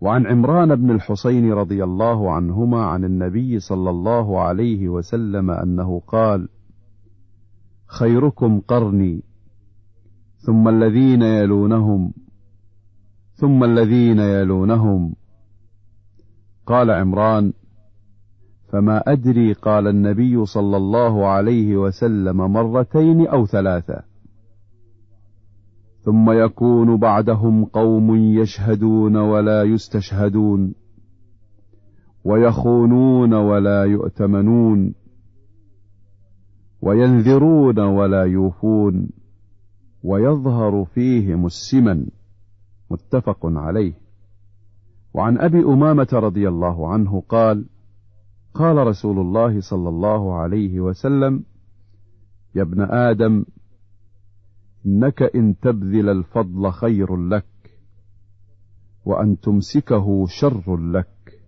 وعن 0.00 0.26
عمران 0.26 0.74
بن 0.74 0.90
الحصين 0.90 1.52
رضي 1.52 1.84
الله 1.84 2.32
عنهما 2.32 2.84
عن 2.84 3.04
النبي 3.04 3.60
صلى 3.60 3.90
الله 3.90 4.40
عليه 4.40 4.88
وسلم 4.88 5.50
أنه 5.50 6.02
قال 6.06 6.48
خيركم 7.86 8.60
قرني 8.60 9.22
ثم 10.38 10.68
الذين 10.68 11.22
يلونهم 11.22 12.12
ثم 13.34 13.64
الذين 13.64 14.18
يلونهم. 14.18 15.14
قال 16.66 16.90
عمران 16.90 17.52
فما 18.68 18.98
أدري 18.98 19.52
قال 19.52 19.86
النبي 19.86 20.46
صلى 20.46 20.76
الله 20.76 21.26
عليه 21.26 21.76
وسلم 21.76 22.36
مرتين 22.36 23.26
أو 23.26 23.46
ثلاثة. 23.46 24.11
ثم 26.04 26.30
يكون 26.30 26.96
بعدهم 26.96 27.64
قوم 27.64 28.16
يشهدون 28.16 29.16
ولا 29.16 29.62
يستشهدون 29.62 30.74
ويخونون 32.24 33.34
ولا 33.34 33.84
يؤتمنون 33.84 34.94
وينذرون 36.82 37.78
ولا 37.78 38.24
يوفون 38.24 39.08
ويظهر 40.04 40.84
فيهم 40.84 41.46
السمن. 41.46 42.06
متفق 42.90 43.38
عليه. 43.46 43.92
وعن 45.14 45.38
أبي 45.38 45.64
أمامة 45.64 46.08
رضي 46.12 46.48
الله 46.48 46.92
عنه 46.92 47.22
قال 47.28 47.64
قال 48.54 48.86
رسول 48.86 49.18
الله 49.18 49.60
صلى 49.60 49.88
الله 49.88 50.34
عليه 50.34 50.80
وسلم 50.80 51.44
يا 52.54 52.62
ابن 52.62 52.80
آدم 52.80 53.44
إنك 54.86 55.22
إن 55.22 55.58
تبذل 55.58 56.08
الفضل 56.08 56.70
خير 56.70 57.16
لك 57.16 57.44
وأن 59.04 59.40
تمسكه 59.40 60.26
شر 60.26 60.76
لك 60.76 61.42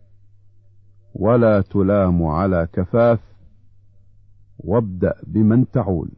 ولا 1.14 1.60
تلام 1.60 2.22
على 2.22 2.68
كفاف 2.72 3.20
وابدأ 4.58 5.14
بمن 5.26 5.70
تعول. 5.70 6.10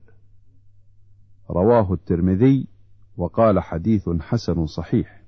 رواه 1.51 1.93
الترمذي 1.93 2.69
وقال 3.17 3.61
حديث 3.61 4.09
حسن 4.09 4.67
صحيح. 4.67 5.23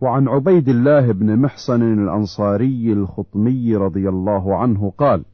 وعن 0.00 0.28
عبيد 0.28 0.68
الله 0.68 1.12
بن 1.12 1.38
محصن 1.38 1.82
الأنصاري 1.82 2.92
الخطمي 2.92 3.76
رضي 3.76 4.08
الله 4.08 4.56
عنه 4.56 4.90
قال 4.90 5.24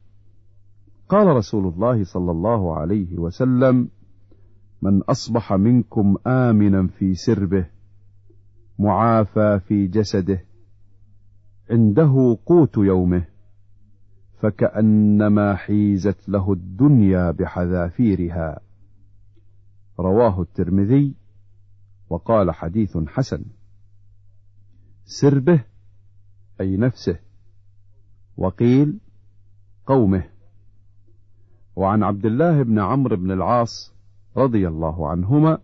قال 1.09 1.27
رسول 1.27 1.73
الله 1.73 2.03
صلى 2.03 2.31
الله 2.31 2.75
عليه 2.77 3.17
وسلم 3.17 3.89
من 4.81 5.01
أصبح 5.01 5.53
منكم 5.53 6.17
آمنا 6.27 6.87
في 6.87 7.15
سربه 7.15 7.65
معافى 8.79 9.59
في 9.67 9.87
جسده 9.87 10.45
عنده 11.69 12.37
قوت 12.45 12.77
يومه 12.77 13.25
فكأنما 14.41 15.55
حيزت 15.55 16.29
له 16.29 16.53
الدنيا 16.53 17.31
بحذافيرها. 17.31 18.59
رواه 19.99 20.41
الترمذي 20.41 21.15
وقال 22.09 22.51
حديث 22.51 22.97
حسن. 22.97 23.45
سربه 25.05 25.63
أي 26.61 26.77
نفسه. 26.77 27.19
وقيل 28.37 28.99
قومه. 29.85 30.23
وعن 31.75 32.03
عبد 32.03 32.25
الله 32.25 32.63
بن 32.63 32.79
عمرو 32.79 33.15
بن 33.15 33.31
العاص 33.31 33.93
رضي 34.37 34.67
الله 34.67 35.09
عنهما 35.09 35.57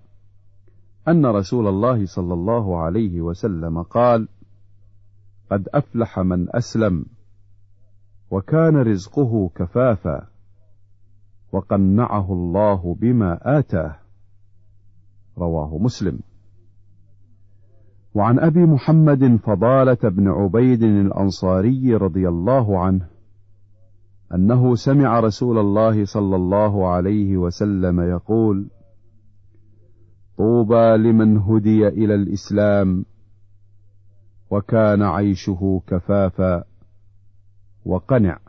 أن 1.07 1.25
رسول 1.25 1.67
الله 1.67 2.05
صلى 2.05 2.33
الله 2.33 2.77
عليه 2.77 3.21
وسلم 3.21 3.81
قال 3.81 4.27
قد 5.51 5.69
أفلح 5.73 6.19
من 6.19 6.55
أسلم 6.55 7.05
وكان 8.31 8.77
رزقه 8.77 9.49
كفافا 9.55 10.27
وقنعه 11.51 12.33
الله 12.33 12.95
بما 13.01 13.59
آتاه. 13.59 13.95
رواه 15.37 15.77
مسلم. 15.77 16.19
وعن 18.15 18.39
أبي 18.39 18.65
محمد 18.65 19.35
فضالة 19.35 20.09
بن 20.09 20.27
عبيد 20.27 20.83
الأنصاري 20.83 21.95
رضي 21.95 22.29
الله 22.29 22.79
عنه 22.79 23.07
أنه 24.35 24.75
سمع 24.75 25.19
رسول 25.19 25.57
الله 25.57 26.05
صلى 26.05 26.35
الله 26.35 26.87
عليه 26.87 27.37
وسلم 27.37 27.99
يقول 27.99 28.69
طوبى 30.37 30.97
لمن 30.97 31.37
هدي 31.37 31.87
إلى 31.87 32.15
الإسلام 32.15 33.05
وكان 34.51 35.01
عيشه 35.01 35.81
كفافا 35.87 36.63
وقنع. 37.85 38.39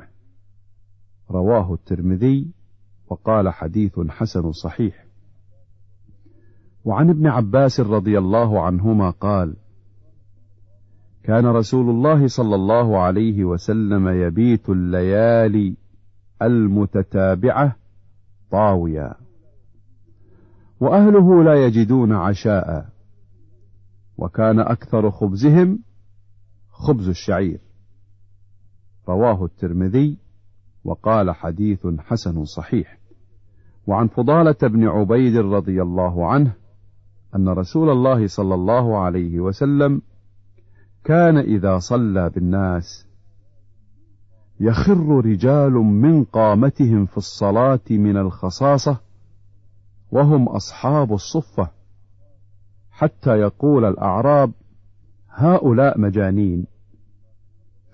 رواه 1.30 1.74
الترمذي 1.74 2.50
وقال 3.10 3.48
حديث 3.48 4.00
حسن 4.08 4.52
صحيح. 4.52 5.06
وعن 6.84 7.10
ابن 7.10 7.26
عباس 7.26 7.80
رضي 7.80 8.18
الله 8.18 8.62
عنهما 8.62 9.10
قال 9.10 9.56
كان 11.28 11.46
رسول 11.46 11.90
الله 11.90 12.26
صلى 12.26 12.54
الله 12.54 12.98
عليه 12.98 13.44
وسلم 13.44 14.08
يبيت 14.08 14.68
الليالي 14.68 15.76
المتتابعة 16.42 17.76
طاويا. 18.50 19.14
وأهله 20.80 21.44
لا 21.44 21.66
يجدون 21.66 22.12
عشاء. 22.12 22.88
وكان 24.18 24.60
أكثر 24.60 25.10
خبزهم 25.10 25.78
خبز 26.70 27.08
الشعير. 27.08 27.60
رواه 29.08 29.44
الترمذي 29.44 30.18
وقال 30.84 31.30
حديث 31.30 31.86
حسن 31.98 32.44
صحيح. 32.44 32.98
وعن 33.86 34.06
فضالة 34.06 34.68
بن 34.68 34.88
عبيد 34.88 35.36
رضي 35.36 35.82
الله 35.82 36.26
عنه 36.26 36.52
أن 37.36 37.48
رسول 37.48 37.90
الله 37.90 38.26
صلى 38.26 38.54
الله 38.54 38.98
عليه 38.98 39.40
وسلم 39.40 40.02
كان 41.09 41.37
إذا 41.37 41.79
صلى 41.79 42.31
بالناس. 42.31 43.07
يخر 44.61 45.25
رجال 45.25 45.73
من 45.73 46.25
قامتهم 46.25 47.07
في 47.07 47.16
الصلاة 47.16 47.81
من 47.90 48.16
الخصاصة 48.16 49.01
وهم 50.12 50.49
أصحاب 50.49 51.12
الصفة. 51.12 51.71
حتى 52.90 53.31
يقول 53.31 53.85
الأعراب 53.85 54.53
هؤلاء 55.31 56.01
مجانين. 56.01 56.66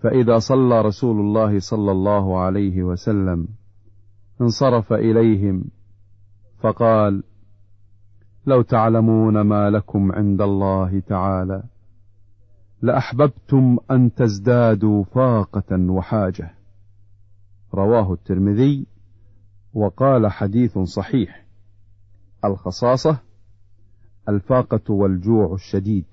فإذا 0.03 0.39
صلى 0.39 0.81
رسول 0.81 1.21
الله 1.21 1.59
صلى 1.59 1.93
الله 1.93 2.39
عليه 2.39 2.83
وسلم 2.83 3.49
انصرف 4.41 4.93
إليهم 4.93 5.65
فقال 6.61 7.23
لو 8.47 8.63
تعلمون 8.63 9.41
ما 9.41 9.71
لكم 9.71 10.13
عند 10.13 10.43
الله 10.43 11.01
تعالى. 11.01 11.74
لأحببتم 12.85 13.79
أن 13.91 14.15
تزدادوا 14.15 15.05
فاقة 15.05 15.91
وحاجة. 15.91 16.55
رواه 17.75 18.13
الترمذي 18.13 18.87
وقال 19.75 20.27
حديث 20.27 20.79
صحيح. 20.79 21.47
الخصاصة 22.45 23.19
الفاقة 24.29 24.95
والجوع 24.95 25.55
الشديد. 25.55 26.05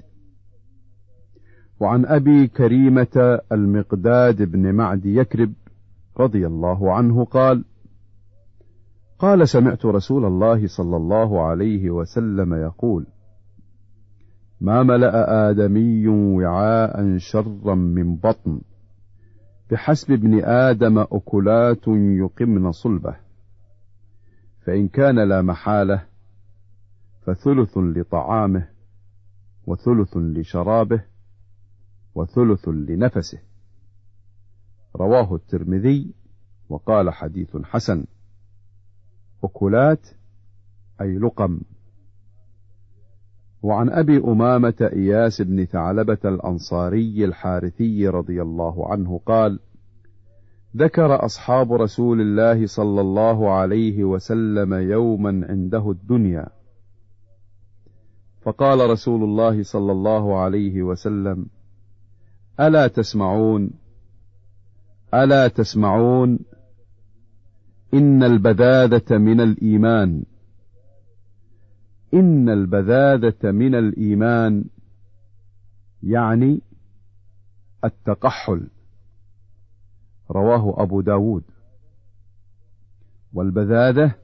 وعن 1.79 2.05
أبي 2.05 2.47
كريمة 2.47 3.39
المقداد 3.51 4.41
بن 4.41 4.75
معد 4.75 5.05
يكرب 5.05 5.53
رضي 6.17 6.47
الله 6.47 6.93
عنه 6.93 7.25
قال 7.25 7.65
قال 9.19 9.49
سمعت 9.49 9.85
رسول 9.85 10.25
الله 10.25 10.67
صلى 10.67 10.97
الله 10.97 11.41
عليه 11.41 11.89
وسلم 11.89 12.53
يقول 12.53 13.05
ما 14.61 14.83
ملأ 14.83 15.49
آدمي 15.49 16.07
وعاء 16.07 17.17
شرا 17.17 17.75
من 17.75 18.15
بطن. 18.15 18.61
بحسب 19.71 20.11
ابن 20.11 20.43
آدم 20.43 20.99
أكلات 20.99 21.87
يقمن 21.87 22.71
صلبه. 22.71 23.15
فإن 24.65 24.87
كان 24.87 25.29
لا 25.29 25.41
محالة 25.41 26.05
فثلث 27.25 27.77
لطعامه 27.77 28.67
وثلث 29.67 30.17
لشرابه 30.17 31.03
وثلث 32.15 32.67
لنفسه. 32.67 33.39
رواه 34.95 35.35
الترمذي 35.35 36.13
وقال 36.69 37.09
حديث 37.09 37.57
حسن. 37.57 38.05
أكلات 39.43 40.07
أي 41.01 41.17
لقم. 41.17 41.61
وعن 43.63 43.89
أبي 43.89 44.17
أمامة 44.17 44.89
إياس 44.93 45.41
بن 45.41 45.65
ثعلبة 45.65 46.17
الأنصاري 46.25 47.25
الحارثي 47.25 48.07
رضي 48.07 48.41
الله 48.41 48.91
عنه 48.91 49.19
قال 49.25 49.59
ذكر 50.77 51.25
أصحاب 51.25 51.73
رسول 51.73 52.21
الله 52.21 52.65
صلى 52.65 53.01
الله 53.01 53.51
عليه 53.51 54.03
وسلم 54.03 54.73
يوما 54.73 55.47
عنده 55.49 55.91
الدنيا. 55.91 56.47
فقال 58.41 58.89
رسول 58.89 59.23
الله 59.23 59.63
صلى 59.63 59.91
الله 59.91 60.39
عليه 60.39 60.81
وسلم 60.83 61.45
ألا 62.59 62.87
تسمعون؟ 62.87 63.71
ألا 65.13 65.47
تسمعون؟ 65.47 66.39
إن 67.93 68.23
البذاذة 68.23 69.17
من 69.17 69.41
الإيمان. 69.41 70.23
إن 72.13 72.49
البذاذة 72.49 73.51
من 73.51 73.75
الإيمان 73.75 74.65
يعني 76.03 76.61
التقحل. 77.85 78.67
رواه 80.31 80.83
أبو 80.83 81.01
داود. 81.01 81.43
والبذاذة 83.33 84.15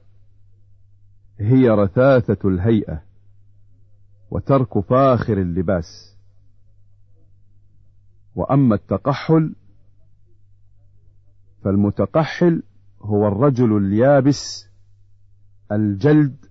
هي 1.38 1.68
رثاثة 1.68 2.48
الهيئة 2.48 3.02
وترك 4.30 4.78
فاخر 4.78 5.38
اللباس. 5.38 6.16
وأما 8.34 8.74
التقحل 8.74 9.54
فالمتقحل 11.64 12.62
هو 13.00 13.28
الرجل 13.28 13.76
اليابس 13.76 14.68
الجلد 15.72 16.47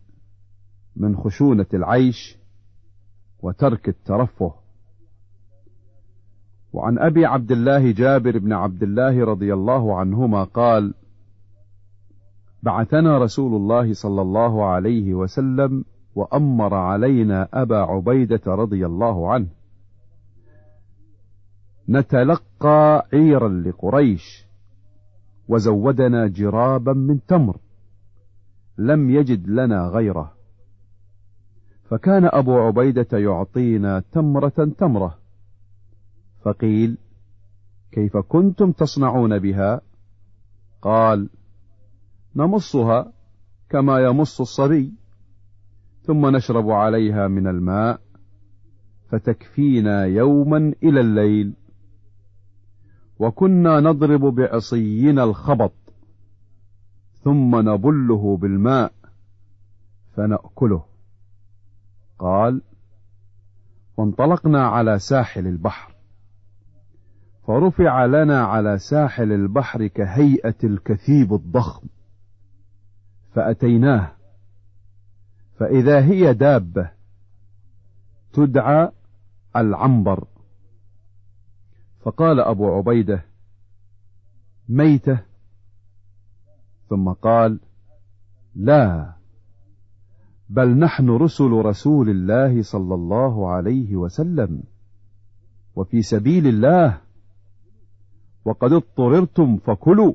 من 0.99 1.15
خشونة 1.15 1.65
العيش 1.73 2.37
وترك 3.39 3.89
الترفه. 3.89 4.53
وعن 6.73 6.99
أبي 6.99 7.25
عبد 7.25 7.51
الله 7.51 7.91
جابر 7.91 8.37
بن 8.37 8.53
عبد 8.53 8.83
الله 8.83 9.25
رضي 9.25 9.53
الله 9.53 9.99
عنهما 9.99 10.43
قال 10.43 10.93
بعثنا 12.63 13.17
رسول 13.17 13.55
الله 13.55 13.93
صلى 13.93 14.21
الله 14.21 14.65
عليه 14.65 15.13
وسلم 15.13 15.85
وأمر 16.15 16.73
علينا 16.73 17.47
أبا 17.53 17.77
عبيدة 17.77 18.41
رضي 18.47 18.85
الله 18.85 19.33
عنه. 19.33 19.47
نتلقى 21.89 23.07
عيرا 23.13 23.49
لقريش 23.49 24.45
وزودنا 25.47 26.27
جرابا 26.27 26.93
من 26.93 27.25
تمر 27.25 27.57
لم 28.77 29.09
يجد 29.09 29.49
لنا 29.49 29.87
غيره. 29.87 30.36
فكان 31.89 32.29
أبو 32.33 32.57
عبيدة 32.57 33.17
يعطينا 33.17 34.03
تمرة 34.11 34.73
تمرة. 34.77 35.17
فقيل 36.41 36.97
كيف 37.91 38.17
كنتم 38.17 38.71
تصنعون 38.71 39.39
بها؟ 39.39 39.81
قال 40.81 41.29
نمصها 42.35 43.13
كما 43.69 43.99
يمص 43.99 44.41
الصبي 44.41 44.93
ثم 46.01 46.35
نشرب 46.35 46.69
عليها 46.69 47.27
من 47.27 47.47
الماء 47.47 47.99
فتكفينا 49.09 50.05
يوما 50.05 50.73
إلى 50.83 51.01
الليل. 51.01 51.53
وكنا 53.19 53.79
نضرب 53.79 54.21
بعصينا 54.21 55.23
الخبط 55.23 55.73
ثم 57.23 57.69
نبله 57.69 58.37
بالماء 58.37 58.93
فنأكله. 60.15 60.96
قال 62.19 62.61
وانطلقنا 63.97 64.67
على 64.67 64.99
ساحل 64.99 65.47
البحر. 65.47 65.95
فرفع 67.47 68.05
لنا 68.05 68.43
على 68.43 68.77
ساحل 68.77 69.31
البحر 69.31 69.87
كهيئة 69.87 70.55
الكثيب 70.63 71.33
الضخم. 71.33 71.87
فأتيناه. 73.33 74.11
فإذا 75.59 76.05
هي 76.05 76.33
دابة 76.33 76.91
تدعى 78.33 78.91
العنبر. 79.55 80.27
فقال 81.99 82.39
أبو 82.39 82.77
عبيدة 82.77 83.25
ميتة. 84.69 85.19
ثم 86.89 87.09
قال 87.09 87.59
لا. 88.55 89.16
بل 90.49 90.79
نحن 90.79 91.09
رسل 91.09 91.51
رسول 91.51 92.09
الله 92.09 92.61
صلى 92.61 92.95
الله 92.95 93.49
عليه 93.49 93.95
وسلم. 93.95 94.63
وفي 95.75 96.01
سبيل 96.01 96.47
الله 96.47 97.01
وقد 98.45 98.73
اضطررتم 98.73 99.57
فكلوا 99.57 100.13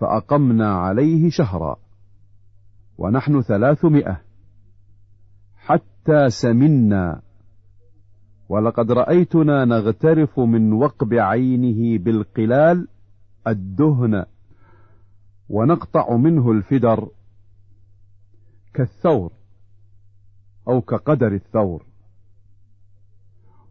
فأقمنا 0.00 0.74
عليه 0.74 1.30
شهرا 1.30 1.76
ونحن 2.98 3.42
ثلاثمائة. 3.42 4.20
حتى 5.56 6.30
سمنا 6.30 7.22
ولقد 8.48 8.92
رأيتنا 8.92 9.64
نغترف 9.64 10.40
من 10.40 10.72
وقب 10.72 11.14
عينه 11.14 11.98
بالقلال 12.04 12.88
الدهن 13.46 14.24
ونقطع 15.48 16.16
منه 16.16 16.50
الفدر 16.50 17.08
كالثور 18.74 19.32
أو 20.68 20.80
كقدر 20.80 21.32
الثور. 21.32 21.84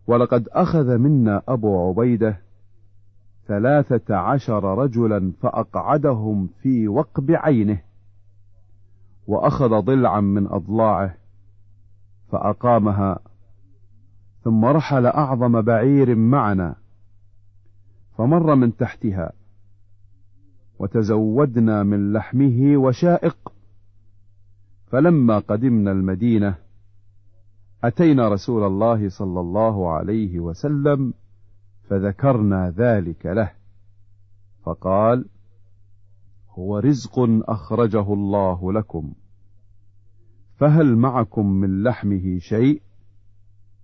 ولقد 0.07 0.47
أخذ 0.47 0.97
منا 0.97 1.41
أبو 1.47 1.89
عبيدة 1.89 2.41
ثلاثة 3.47 4.15
عشر 4.15 4.63
رجلا 4.77 5.31
فأقعدهم 5.41 6.49
في 6.61 6.87
وقب 6.87 7.31
عينه 7.31 7.81
وأخذ 9.27 9.79
ضلعا 9.79 10.21
من 10.21 10.47
أضلاعه 10.47 11.15
فأقامها 12.31 13.19
ثم 14.43 14.65
رحل 14.65 15.05
أعظم 15.05 15.61
بعير 15.61 16.15
معنا 16.15 16.75
فمر 18.17 18.55
من 18.55 18.75
تحتها 18.75 19.31
وتزودنا 20.79 21.83
من 21.83 22.13
لحمه 22.13 22.77
وشائق 22.77 23.50
فلما 24.91 25.39
قدمنا 25.39 25.91
المدينة 25.91 26.55
أتينا 27.83 28.29
رسول 28.29 28.63
الله 28.63 29.09
صلى 29.09 29.39
الله 29.39 29.91
عليه 29.91 30.39
وسلم 30.39 31.13
فذكرنا 31.83 32.69
ذلك 32.69 33.25
له. 33.25 33.51
فقال 34.63 35.25
هو 36.49 36.79
رزق 36.79 37.19
أخرجه 37.49 38.13
الله 38.13 38.73
لكم. 38.73 39.13
فهل 40.55 40.95
معكم 40.95 41.45
من 41.47 41.83
لحمه 41.83 42.37
شيء 42.39 42.81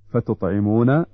فتطعمون؟ 0.09 1.05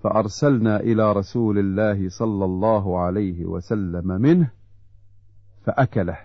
فأرسلنا 0.00 0.80
إلى 0.80 1.12
رسول 1.12 1.58
الله 1.58 2.08
صلى 2.08 2.44
الله 2.44 3.00
عليه 3.00 3.44
وسلم 3.44 4.06
منه 4.06 4.50
فأكله. 5.64 6.18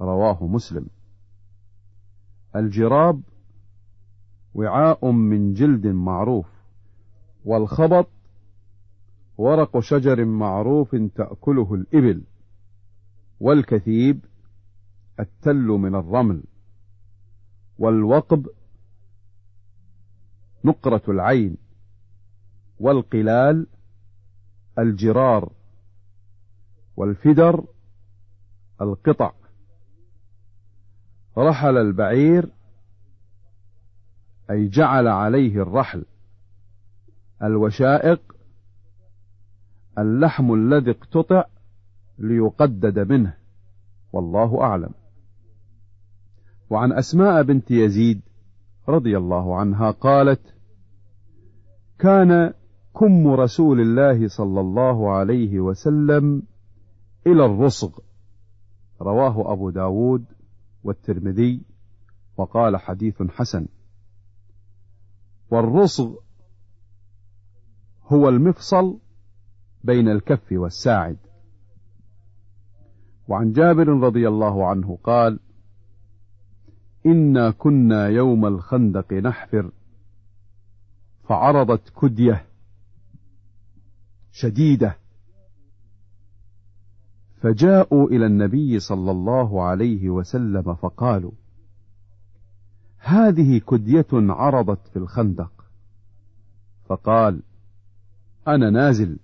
رواه 0.00 0.46
مسلم. 0.46 0.86
الجراب 2.56 3.22
وعاء 4.54 5.10
من 5.10 5.54
جلد 5.54 5.86
معروف 5.86 6.46
والخبط 7.44 8.08
ورق 9.38 9.80
شجر 9.80 10.24
معروف 10.24 10.96
تأكله 10.96 11.74
الإبل 11.74 12.22
والكثيب 13.40 14.24
التل 15.20 15.66
من 15.66 15.94
الرمل 15.94 16.44
والوقب 17.78 18.48
نقرة 20.64 21.02
العين 21.08 21.56
والقلال 22.80 23.66
الجرار 24.78 25.52
والفدر 26.96 27.64
القطع. 28.80 29.32
رحل 31.38 31.76
البعير 31.76 32.50
أي 34.50 34.68
جعل 34.68 35.08
عليه 35.08 35.62
الرحل. 35.62 36.04
الوشائق 37.42 38.20
اللحم 39.98 40.54
الذي 40.54 40.90
اقتطع 40.90 41.44
ليقدد 42.18 42.98
منه. 42.98 43.34
والله 44.12 44.60
أعلم. 44.60 44.90
وعن 46.70 46.92
أسماء 46.92 47.42
بنت 47.42 47.70
يزيد 47.70 48.20
رضي 48.88 49.18
الله 49.18 49.56
عنها 49.56 49.90
قالت 49.90 50.54
كان 51.98 52.52
كم 53.00 53.28
رسول 53.28 53.80
الله 53.80 54.28
صلى 54.28 54.60
الله 54.60 55.10
عليه 55.10 55.60
وسلم 55.60 56.42
إلى 57.26 57.44
الرصغ 57.44 57.98
رواه 59.00 59.52
أبو 59.52 59.70
داود 59.70 60.24
والترمذي 60.84 61.62
وقال 62.36 62.76
حديث 62.76 63.22
حسن. 63.22 63.66
والرصغ 65.50 66.14
هو 68.06 68.28
المفصل 68.28 68.98
بين 69.84 70.08
الكف 70.08 70.52
والساعد. 70.52 71.16
وعن 73.28 73.52
جابر 73.52 73.88
رضي 73.88 74.28
الله 74.28 74.66
عنه 74.66 74.98
قال 75.04 75.40
إنا 77.06 77.50
كنا 77.50 78.08
يوم 78.08 78.46
الخندق 78.46 79.12
نحفر 79.12 79.70
فعرضت 81.28 81.92
كدية 82.00 82.46
شديدة 84.32 84.96
فجاءوا 87.42 88.08
إلى 88.08 88.26
النبي 88.26 88.78
صلى 88.78 89.10
الله 89.10 89.62
عليه 89.62 90.10
وسلم 90.10 90.74
فقالوا 90.74 91.32
هذه 92.98 93.58
كدية 93.58 94.06
عرضت 94.12 94.88
في 94.88 94.96
الخندق. 94.96 95.52
فقال 96.84 97.42
أنا 98.48 98.70
نازل. 98.70 99.18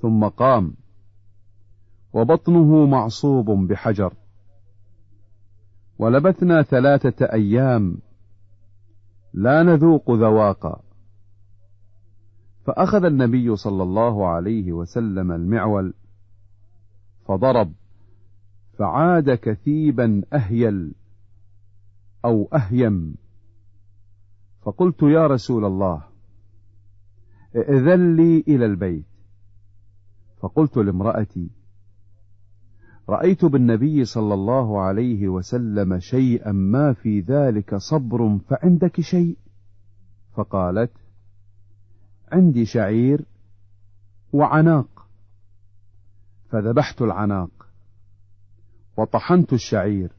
ثم 0.00 0.24
قام 0.28 0.74
وبطنه 2.12 2.86
معصوب 2.86 3.50
بحجر. 3.50 4.14
ولبثنا 5.98 6.62
ثلاثة 6.62 7.26
أيام 7.32 7.98
لا 9.34 9.62
نذوق 9.62 10.10
ذواقا. 10.10 10.82
فأخذ 12.66 13.04
النبي 13.04 13.56
صلى 13.56 13.82
الله 13.82 14.28
عليه 14.28 14.72
وسلم 14.72 15.32
المعول 15.32 15.94
فضرب. 17.28 17.72
فعاد 18.78 19.30
كثيبا 19.30 20.22
أهيل 20.32 20.92
أو 22.24 22.48
أهيم. 22.54 23.14
فقلت 24.62 25.02
يا 25.02 25.26
رسول 25.26 25.64
الله 25.64 26.02
ائذن 27.56 28.16
لي 28.16 28.44
إلى 28.48 28.66
البيت. 28.66 29.04
فقلت 30.40 30.76
لامرأتي 30.76 31.50
رأيت 33.08 33.44
بالنبي 33.44 34.04
صلى 34.04 34.34
الله 34.34 34.80
عليه 34.80 35.28
وسلم 35.28 35.98
شيئا 35.98 36.52
ما 36.52 36.92
في 36.92 37.20
ذلك 37.20 37.74
صبر 37.74 38.38
فعندك 38.38 39.00
شيء؟ 39.00 39.36
فقالت 40.34 40.92
عندي 42.32 42.64
شعير 42.64 43.24
وعناق. 44.32 44.97
فذبحت 46.48 47.02
العناق 47.02 47.68
وطحنت 48.96 49.52
الشعير 49.52 50.12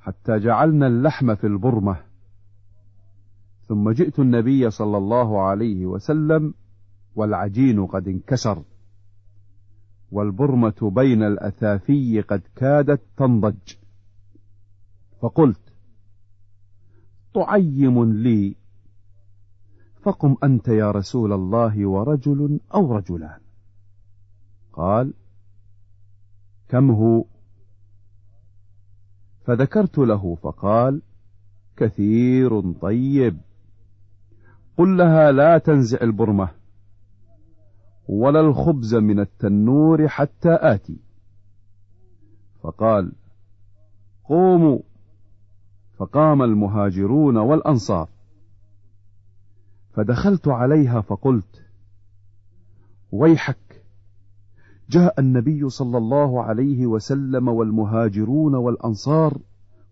حتى 0.00 0.38
جعلنا 0.38 0.86
اللحم 0.86 1.34
في 1.34 1.46
البرمة. 1.46 1.96
ثم 3.68 3.90
جئت 3.90 4.18
النبي 4.18 4.70
صلى 4.70 4.96
الله 4.96 5.42
عليه 5.42 5.86
وسلم 5.86 6.54
والعجين 7.14 7.86
قد 7.86 8.08
انكسر 8.08 8.62
والبرمة 10.12 10.90
بين 10.94 11.22
الأثافي 11.22 12.20
قد 12.20 12.42
كادت 12.56 13.02
تنضج. 13.16 13.74
فقلت 15.22 15.72
تعيم 17.34 18.12
لي 18.12 18.56
فقم 20.02 20.36
أنت 20.44 20.68
يا 20.68 20.90
رسول 20.90 21.32
الله 21.32 21.86
ورجل 21.86 22.60
أو 22.74 22.96
رجلان. 22.96 23.45
قال 24.76 25.12
كم 26.68 26.90
هو؟ 26.90 27.24
فذكرت 29.44 29.98
له 29.98 30.34
فقال 30.34 31.02
كثير 31.76 32.72
طيب. 32.72 33.40
قل 34.76 34.96
لها 34.96 35.32
لا 35.32 35.58
تنزع 35.58 35.98
البرمة 36.02 36.48
ولا 38.08 38.40
الخبز 38.40 38.94
من 38.94 39.20
التنور 39.20 40.08
حتى 40.08 40.58
آتي. 40.60 41.00
فقال 42.62 43.12
قوموا. 44.24 44.78
فقام 45.98 46.42
المهاجرون 46.42 47.36
والأنصار. 47.36 48.08
فدخلت 49.92 50.48
عليها 50.48 51.00
فقلت 51.00 51.66
ويحك 53.12 53.65
جاء 54.88 55.20
النبي 55.20 55.68
صلى 55.68 55.98
الله 55.98 56.42
عليه 56.42 56.86
وسلم 56.86 57.48
والمهاجرون 57.48 58.54
والأنصار 58.54 59.38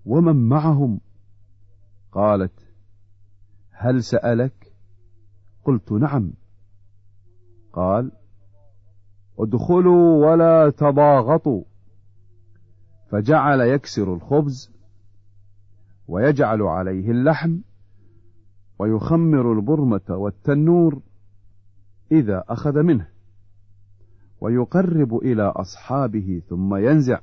ومن 0.07 0.48
معهم؟ 0.48 1.00
قالت 2.12 2.68
هل 3.70 4.02
سألك؟ 4.04 4.72
قلت 5.64 5.92
نعم. 5.92 6.33
قال 7.72 8.12
ادخلوا 9.38 10.30
ولا 10.30 10.70
تضاغطوا. 10.70 11.62
فجعل 13.11 13.61
يكسر 13.61 14.14
الخبز 14.14 14.70
ويجعل 16.09 16.62
عليه 16.62 17.11
اللحم 17.11 17.59
ويخمر 18.78 19.52
البرمة 19.52 20.00
والتنور 20.11 21.02
إذا 22.12 22.44
أخذ 22.48 22.83
منه. 22.83 23.13
ويقرب 24.44 25.14
إلى 25.14 25.42
أصحابه 25.42 26.42
ثم 26.49 26.76
ينزع. 26.76 27.20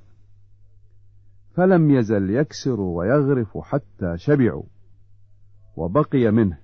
فلم 1.53 1.91
يزل 1.91 2.29
يكسر 2.29 2.81
ويغرف 2.81 3.57
حتى 3.57 4.17
شبعوا 4.17 4.63
وبقي 5.75 6.31
منه. 6.31 6.57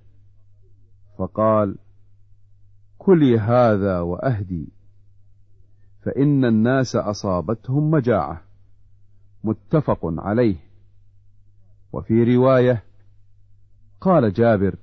فقال 1.18 1.78
كلي 2.98 3.40
هذا 3.40 4.00
وأهدي. 4.00 4.70
فإن 6.02 6.46
الناس 6.46 6.96
أصابتهم 6.96 7.92
مجاعة. 7.92 8.42
متفق 9.44 10.00
عليه. 10.04 10.56
وفي 11.94 12.36
رواية 12.36 12.84
قال 14.02 14.34
جابر 14.34 14.76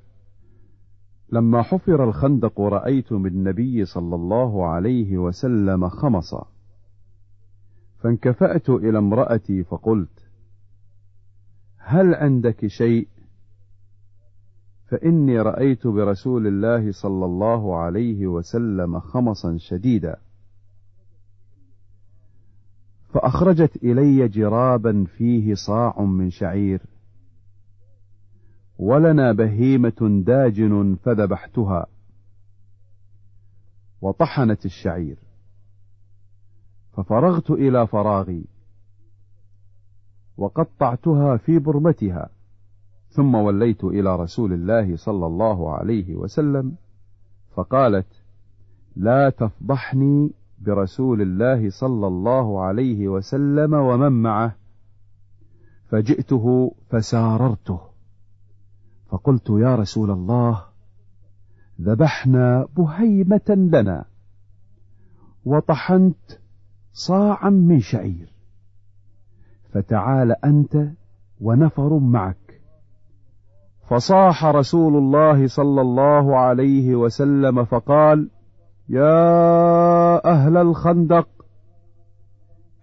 لما 1.34 1.62
حفر 1.62 2.04
الخندق 2.04 2.60
رأيت 2.60 3.12
من 3.12 3.26
النبي 3.26 3.84
صلى 3.84 4.14
الله 4.14 4.66
عليه 4.66 5.18
وسلم 5.18 5.88
خمصا. 5.88 6.46
فانكفأت 7.98 8.70
إلى 8.70 8.98
امرأتي 8.98 9.64
فقلت 9.64 10.28
هل 11.78 12.14
عندك 12.14 12.66
شيء؟ 12.66 13.08
فإني 14.86 15.40
رأيت 15.40 15.86
برسول 15.86 16.46
الله 16.46 16.92
صلى 16.92 17.24
الله 17.24 17.76
عليه 17.76 18.26
وسلم 18.26 19.00
خمصا 19.00 19.56
شديدا. 19.58 20.16
فأخرجت 23.12 23.76
إلي 23.76 24.28
جرابا 24.28 25.04
فيه 25.04 25.54
صاع 25.54 26.02
من 26.02 26.30
شعير. 26.30 26.93
ولنا 28.78 29.32
بهيمة 29.32 30.22
داجن 30.26 30.96
فذبحتها. 31.04 31.86
وطحنت 34.02 34.64
الشعير. 34.64 35.18
ففرغت 36.92 37.50
إلى 37.50 37.86
فراغي. 37.86 38.44
وقطعتها 40.36 41.36
في 41.36 41.58
برمتها. 41.58 42.28
ثم 43.08 43.34
وليت 43.34 43.84
إلى 43.84 44.16
رسول 44.16 44.52
الله 44.52 44.96
صلى 44.96 45.26
الله 45.26 45.74
عليه 45.74 46.14
وسلم. 46.14 46.76
فقالت 47.54 48.06
لا 48.96 49.30
تفضحني 49.30 50.30
برسول 50.58 51.22
الله 51.22 51.70
صلى 51.70 52.06
الله 52.06 52.64
عليه 52.64 53.08
وسلم 53.08 53.74
ومن 53.74 54.22
معه. 54.22 54.56
فجئته 55.88 56.74
فساررته. 56.90 57.93
فقلت 59.14 59.50
يا 59.50 59.74
رسول 59.74 60.10
الله 60.10 60.62
ذبحنا 61.80 62.66
بهيمة 62.76 63.48
لنا 63.48 64.04
وطحنت 65.44 66.40
صاعا 66.92 67.50
من 67.50 67.80
شعير 67.80 68.32
فتعال 69.72 70.44
أنت 70.44 70.88
ونفر 71.40 71.98
معك. 71.98 72.60
فصاح 73.90 74.44
رسول 74.44 74.96
الله 74.96 75.46
صلى 75.46 75.80
الله 75.80 76.36
عليه 76.36 76.94
وسلم 76.94 77.64
فقال 77.64 78.30
يا 78.88 80.30
أهل 80.30 80.56
الخندق 80.56 81.28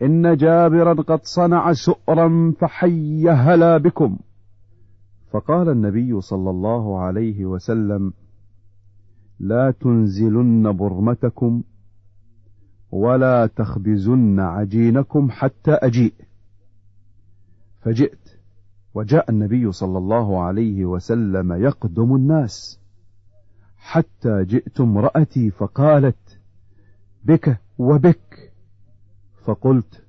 إن 0.01 0.35
جابرا 0.37 0.93
قد 0.93 1.19
صنع 1.23 1.73
سؤرا 1.73 2.53
فحي 2.59 3.29
هلا 3.29 3.77
بكم. 3.77 4.17
فقال 5.31 5.69
النبي 5.69 6.21
صلى 6.21 6.49
الله 6.49 6.99
عليه 6.99 7.45
وسلم 7.45 8.13
لا 9.39 9.71
تنزلن 9.71 10.71
برمتكم 10.71 11.63
ولا 12.91 13.47
تخبزن 13.47 14.39
عجينكم 14.39 15.29
حتى 15.31 15.71
أجيء. 15.71 16.13
فجئت 17.81 18.39
وجاء 18.93 19.31
النبي 19.31 19.71
صلى 19.71 19.97
الله 19.97 20.41
عليه 20.43 20.85
وسلم 20.85 21.53
يقدم 21.53 22.15
الناس. 22.15 22.79
حتى 23.77 24.43
جئت 24.43 24.81
امرأتي 24.81 25.51
فقالت 25.51 26.39
بك 27.23 27.57
وبك. 27.77 28.53
فقلت 29.45 30.03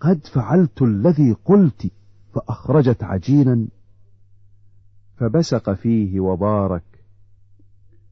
قد 0.00 0.26
فعلت 0.26 0.82
الذي 0.82 1.36
قلت 1.44 1.90
فأخرجت 2.32 3.04
عجينا. 3.04 3.66
فبسق 5.16 5.72
فيه 5.72 6.20
وبارك 6.20 7.04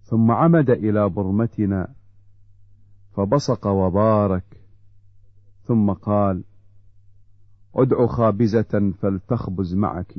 ثم 0.03 0.31
عمد 0.31 0.71
إلى 0.71 1.09
برمتنا 1.09 1.95
فبصق 3.17 3.67
وبارك 3.67 4.61
ثم 5.65 5.93
قال 5.93 6.45
ادع 7.75 8.07
خابزة 8.07 8.93
فلتخبز 9.01 9.75
معك 9.75 10.15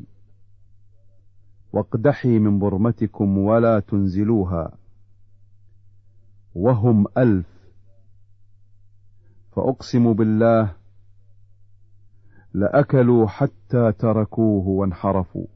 واقدحي 1.73 2.39
من 2.39 2.59
برمتكم 2.59 3.37
ولا 3.37 3.79
تنزلوها 3.79 4.77
وهم 6.55 7.05
ألف 7.17 7.53
فأقسم 9.51 10.13
بالله 10.13 10.75
لأكلوا 12.53 13.27
حتى 13.27 13.91
تركوه 13.91 14.67
وانحرفوا. 14.67 15.52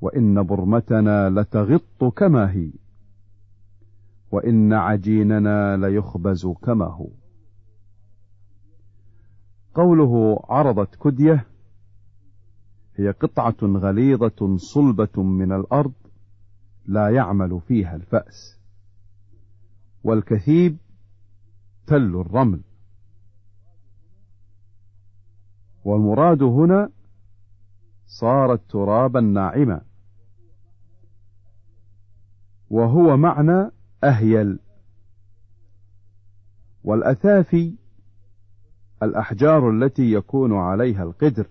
وإن 0.00 0.42
برمتنا 0.42 1.30
لتغط 1.30 2.04
كما 2.16 2.52
هي 2.52 2.70
وإن 4.32 4.72
عجيننا 4.72 5.76
ليخبز 5.76 6.46
كما 6.46 6.84
هو 6.84 7.08
قوله 9.74 10.40
عرضت 10.48 10.94
كدية 10.94 11.46
هي 12.96 13.10
قطعة 13.10 13.56
غليظة 13.62 14.56
صلبة 14.56 15.22
من 15.22 15.52
الأرض 15.52 15.92
لا 16.86 17.08
يعمل 17.08 17.60
فيها 17.60 17.96
الفأس 17.96 18.58
والكثيب 20.04 20.76
تل 21.86 22.16
الرمل 22.20 22.60
والمراد 25.84 26.42
هنا 26.42 26.90
صارت 28.06 28.70
ترابا 28.70 29.20
ناعما 29.20 29.80
وهو 32.70 33.16
معنى 33.16 33.70
أهيل. 34.04 34.58
والأثافي 36.84 37.76
الأحجار 39.02 39.70
التي 39.70 40.12
يكون 40.12 40.52
عليها 40.52 41.02
القدر. 41.02 41.46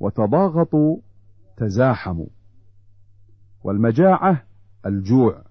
وتضاغطوا 0.00 0.96
تزاحموا 1.56 2.26
والمجاعة 3.64 4.42
الجوع. 4.86 5.44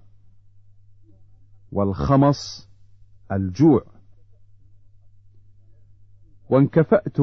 والخمص 1.72 2.70
الجوع. 3.32 3.86
وانكفأت 6.50 7.18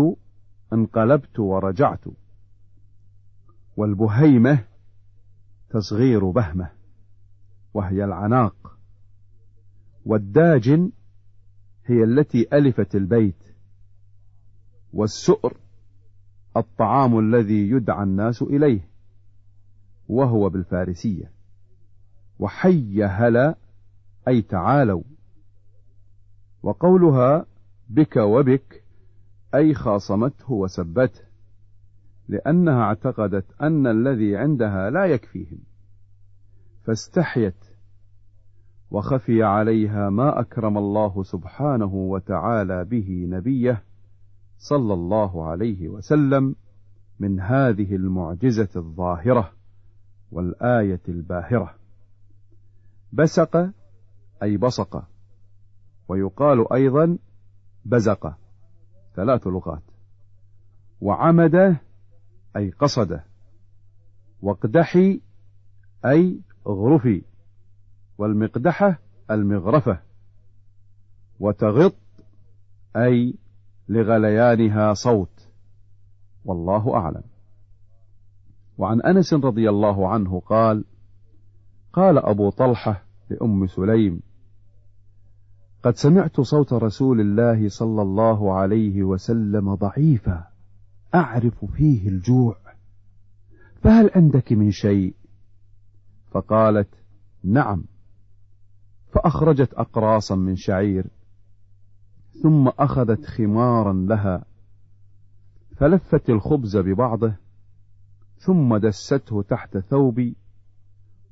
انقلبت 0.72 1.38
ورجعت. 1.38 2.04
والبهيمة 3.76 4.64
تصغير 5.74 6.30
بهمة 6.30 6.70
وهي 7.74 8.04
العناق. 8.04 8.78
والداجن 10.06 10.92
هي 11.86 12.04
التي 12.04 12.48
ألفت 12.52 12.94
البيت. 12.94 13.54
والسؤر 14.92 15.56
الطعام 16.56 17.18
الذي 17.18 17.70
يدعى 17.70 18.02
الناس 18.02 18.42
إليه 18.42 18.88
وهو 20.08 20.48
بالفارسية. 20.48 21.32
وحي 22.38 23.04
هلا 23.04 23.54
أي 24.28 24.42
تعالوا. 24.42 25.02
وقولها 26.62 27.46
بك 27.88 28.16
وبك 28.16 28.84
أي 29.54 29.74
خاصمته 29.74 30.52
وسبته. 30.52 31.33
لأنها 32.28 32.82
اعتقدت 32.82 33.44
أن 33.62 33.86
الذي 33.86 34.36
عندها 34.36 34.90
لا 34.90 35.04
يكفيهم. 35.04 35.58
فاستحيت 36.84 37.64
وخفي 38.90 39.42
عليها 39.42 40.10
ما 40.10 40.40
أكرم 40.40 40.78
الله 40.78 41.22
سبحانه 41.22 41.94
وتعالى 41.94 42.84
به 42.84 43.26
نبيه 43.28 43.82
صلى 44.58 44.94
الله 44.94 45.46
عليه 45.46 45.88
وسلم 45.88 46.56
من 47.20 47.40
هذه 47.40 47.96
المعجزة 47.96 48.68
الظاهرة 48.76 49.52
والآية 50.30 51.00
الباهرة. 51.08 51.74
بسق 53.12 53.70
أي 54.42 54.56
بصق 54.56 55.04
ويقال 56.08 56.72
أيضا 56.72 57.18
بزق 57.84 58.34
ثلاث 59.16 59.46
لغات 59.46 59.82
وعمد 61.00 61.76
أي 62.56 62.70
قصد. 62.70 63.20
واقدحي 64.42 65.20
أي 66.04 66.40
اغرفي. 66.66 67.22
والمقدحة 68.18 68.98
المغرفة. 69.30 69.98
وتغط 71.40 71.94
أي 72.96 73.34
لغليانها 73.88 74.94
صوت. 74.94 75.48
والله 76.44 76.94
أعلم. 76.94 77.22
وعن 78.78 79.02
أنس 79.02 79.34
رضي 79.34 79.68
الله 79.68 80.08
عنه 80.08 80.40
قال 80.40 80.84
قال 81.92 82.18
أبو 82.18 82.50
طلحة 82.50 83.02
لأم 83.30 83.66
سليم 83.66 84.20
قد 85.82 85.96
سمعت 85.96 86.40
صوت 86.40 86.72
رسول 86.72 87.20
الله 87.20 87.68
صلى 87.68 88.02
الله 88.02 88.54
عليه 88.54 89.02
وسلم 89.02 89.74
ضعيفا. 89.74 90.53
أعرف 91.14 91.64
فيه 91.64 92.08
الجوع 92.08 92.56
فهل 93.82 94.10
عندك 94.14 94.52
من 94.52 94.70
شيء؟ 94.70 95.14
فقالت 96.30 96.88
نعم. 97.44 97.84
فأخرجت 99.12 99.74
أقراصا 99.74 100.34
من 100.34 100.56
شعير 100.56 101.06
ثم 102.42 102.68
أخذت 102.68 103.26
خمارا 103.26 103.92
لها 103.92 104.44
فلفت 105.76 106.30
الخبز 106.30 106.76
ببعضه 106.76 107.34
ثم 108.38 108.76
دسته 108.76 109.42
تحت 109.42 109.78
ثوبي 109.78 110.36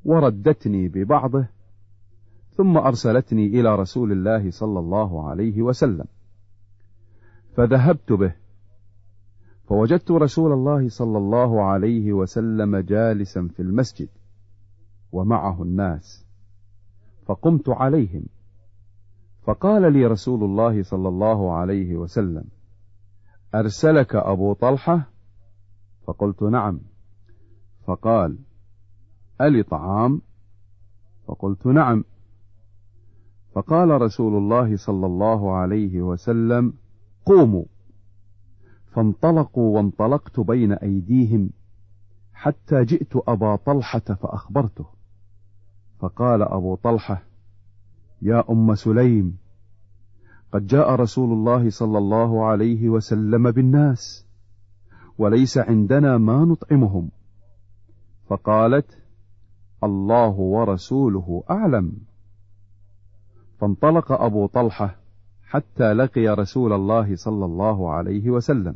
وردتني 0.05 0.89
ببعضه 0.89 1.47
ثم 2.57 2.77
أرسلتني 2.77 3.47
إلى 3.47 3.75
رسول 3.75 4.13
الله 4.13 4.51
صلى 4.51 4.79
الله 4.79 5.29
عليه 5.29 5.63
وسلم 5.63 6.05
فذهبت 7.57 8.13
به. 8.13 8.42
فوجدت 9.69 10.11
رسول 10.11 10.53
الله 10.53 10.89
صلى 10.89 11.19
الله 11.19 11.63
عليه 11.63 12.13
وسلم 12.13 12.77
جالسا 12.77 13.49
في 13.49 13.63
المسجد 13.63 14.09
ومعه 15.13 15.63
الناس 15.63 16.27
فقمت 17.27 17.69
عليهم. 17.69 18.25
فقال 19.43 19.93
لي 19.93 20.07
رسول 20.07 20.45
الله 20.45 20.83
صلى 20.83 21.09
الله 21.09 21.53
عليه 21.53 21.97
وسلم 21.97 22.45
أرسلك 23.55 24.15
أبو 24.15 24.53
طلحة؟ 24.53 25.11
فقلت 26.07 26.43
نعم. 26.43 26.81
فقال 27.87 28.39
ألي 29.41 29.63
طعام؟ 29.63 30.21
فقلت 31.27 31.67
نعم. 31.67 32.05
فقال 33.55 34.03
رسول 34.03 34.37
الله 34.37 34.77
صلى 34.77 35.07
الله 35.07 35.53
عليه 35.53 36.03
وسلم 36.03 36.73
قوموا. 37.27 37.65
فانطلقوا 38.95 39.77
وانطلقت 39.77 40.41
بين 40.41 40.73
أيديهم 40.73 41.51
حتى 42.33 42.85
جئت 42.85 43.17
أبا 43.29 43.57
طلحة 43.57 43.99
فأخبرته. 44.01 44.87
فقال 45.99 46.43
أبو 46.43 46.75
طلحة 46.75 47.23
يا 48.23 48.45
أم 48.51 48.75
سليم 48.75 49.37
قد 50.53 50.67
جاء 50.67 50.95
رسول 50.95 51.33
الله 51.33 51.71
صلى 51.71 51.99
الله 51.99 52.45
عليه 52.45 52.89
وسلم 52.89 53.51
بالناس 53.51 54.27
وليس 55.19 55.59
عندنا 55.59 56.19
ما 56.19 56.45
نطعمهم. 56.45 57.11
فقالت 58.29 58.99
الله 59.85 60.41
ورسوله 60.41 61.43
أعلم. 61.51 61.97
فانطلق 63.59 64.13
أبو 64.13 64.47
طلحة 64.47 65.02
حتى 65.53 65.93
لقي 65.93 66.29
رسول 66.29 66.73
الله 66.73 67.17
صلى 67.17 67.45
الله 67.45 67.93
عليه 67.93 68.31
وسلم. 68.31 68.75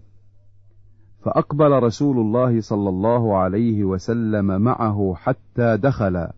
فأقبل 1.25 1.83
رسول 1.83 2.19
الله 2.19 2.61
صلى 2.61 2.89
الله 2.89 3.37
عليه 3.37 3.85
وسلم 3.85 4.61
معه 4.61 5.15
حتى 5.17 5.77
دخلا 5.77 6.35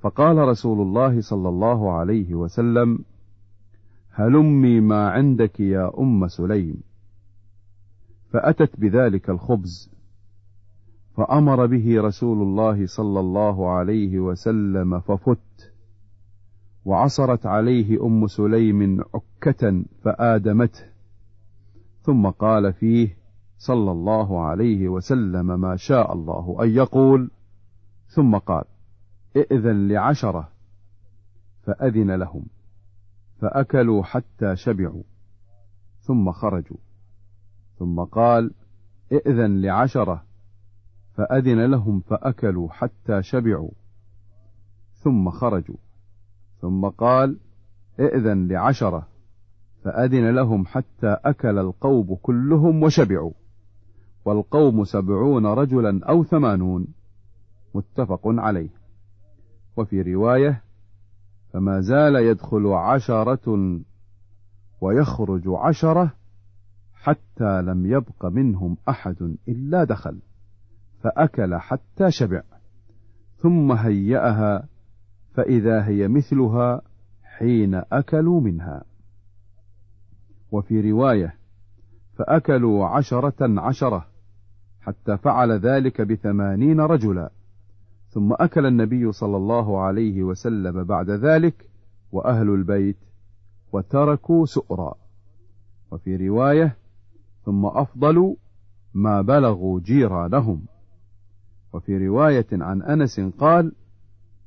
فقال 0.00 0.38
رسول 0.38 0.80
الله 0.80 1.20
صلى 1.20 1.48
الله 1.48 1.92
عليه 1.92 2.34
وسلم 2.34 2.98
هلمي 4.12 4.80
ما 4.80 5.08
عندك 5.08 5.60
يا 5.60 5.92
أم 5.98 6.28
سليم. 6.28 6.82
فأتت 8.32 8.80
بذلك 8.80 9.30
الخبز 9.30 9.90
فأمر 11.16 11.66
به 11.66 12.00
رسول 12.00 12.42
الله 12.42 12.86
صلى 12.86 13.20
الله 13.20 13.70
عليه 13.70 14.18
وسلم 14.18 15.00
ففت. 15.00 15.72
وعصرت 16.86 17.46
عليه 17.46 18.06
أم 18.06 18.26
سليم 18.26 19.00
عكة 19.14 19.84
فآدمته. 20.02 20.84
ثم 22.00 22.26
قال 22.26 22.72
فيه 22.72 23.16
صلى 23.58 23.90
الله 23.90 24.44
عليه 24.44 24.88
وسلم 24.88 25.60
ما 25.60 25.76
شاء 25.76 26.12
الله 26.12 26.56
أن 26.62 26.68
يقول. 26.68 27.30
ثم 28.06 28.36
قال 28.36 28.64
ائذن 29.36 29.88
لعشرة. 29.88 30.48
فأذن 31.62 32.10
لهم. 32.10 32.46
فأكلوا 33.40 34.02
حتى 34.02 34.56
شبعوا. 34.56 35.02
ثم 35.98 36.32
خرجوا. 36.32 36.78
ثم 37.78 38.00
قال 38.00 38.54
ائذن 39.12 39.60
لعشرة. 39.60 40.24
فأذن 41.14 41.70
لهم 41.70 42.00
فأكلوا 42.00 42.68
حتى 42.70 43.22
شبعوا. 43.22 43.70
ثم 44.94 45.30
خرجوا. 45.30 45.85
ثم 46.60 46.88
قال 46.88 47.38
إئذن 48.00 48.48
لعشرة. 48.48 49.06
فأذن 49.84 50.34
لهم 50.34 50.66
حتى 50.66 51.16
أكل 51.24 51.58
القوم 51.58 52.14
كلهم 52.22 52.82
وشبعوا. 52.82 53.32
والقوم 54.24 54.84
سبعون 54.84 55.46
رجلا 55.46 56.04
أو 56.04 56.24
ثمانون. 56.24 56.86
متفق 57.74 58.20
عليه. 58.24 58.70
وفي 59.76 60.02
رواية 60.02 60.62
فما 61.52 61.80
زال 61.80 62.16
يدخل 62.16 62.66
عشرة 62.66 63.78
ويخرج 64.80 65.42
عشرة 65.46 66.12
حتى 66.94 67.62
لم 67.62 67.86
يبق 67.86 68.26
منهم 68.26 68.76
أحد 68.88 69.36
إلا 69.48 69.84
دخل. 69.84 70.18
فأكل 71.02 71.56
حتى 71.56 72.10
شبع. 72.10 72.42
ثم 73.36 73.72
هيأها 73.72 74.68
فإذا 75.36 75.86
هي 75.86 76.08
مثلها 76.08 76.82
حين 77.24 77.74
أكلوا 77.74 78.40
منها. 78.40 78.84
وفي 80.52 80.90
رواية 80.90 81.34
فأكلوا 82.14 82.86
عشرة 82.86 83.60
عشرة 83.60 84.06
حتى 84.80 85.16
فعل 85.16 85.52
ذلك 85.52 86.00
بثمانين 86.00 86.80
رجلا. 86.80 87.30
ثم 88.08 88.32
أكل 88.32 88.66
النبي 88.66 89.12
صلى 89.12 89.36
الله 89.36 89.80
عليه 89.80 90.22
وسلم 90.22 90.84
بعد 90.84 91.10
ذلك 91.10 91.70
وأهل 92.12 92.48
البيت 92.48 92.98
وتركوا 93.72 94.46
سؤرا. 94.46 94.94
وفي 95.90 96.28
رواية 96.28 96.76
ثم 97.44 97.66
أفضلوا 97.66 98.36
ما 98.94 99.22
بلغوا 99.22 99.80
جيرانهم. 99.80 100.66
وفي 101.72 102.08
رواية 102.08 102.46
عن 102.52 102.82
أنس 102.82 103.20
قال 103.20 103.72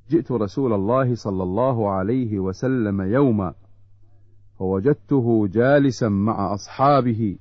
جئت 0.09 0.31
رسول 0.31 0.73
الله 0.73 1.15
صلى 1.15 1.43
الله 1.43 1.89
عليه 1.89 2.39
وسلم 2.39 3.01
يوما 3.01 3.53
فوجدته 4.59 5.47
جالسا 5.47 6.09
مع 6.09 6.53
أصحابه 6.53 7.37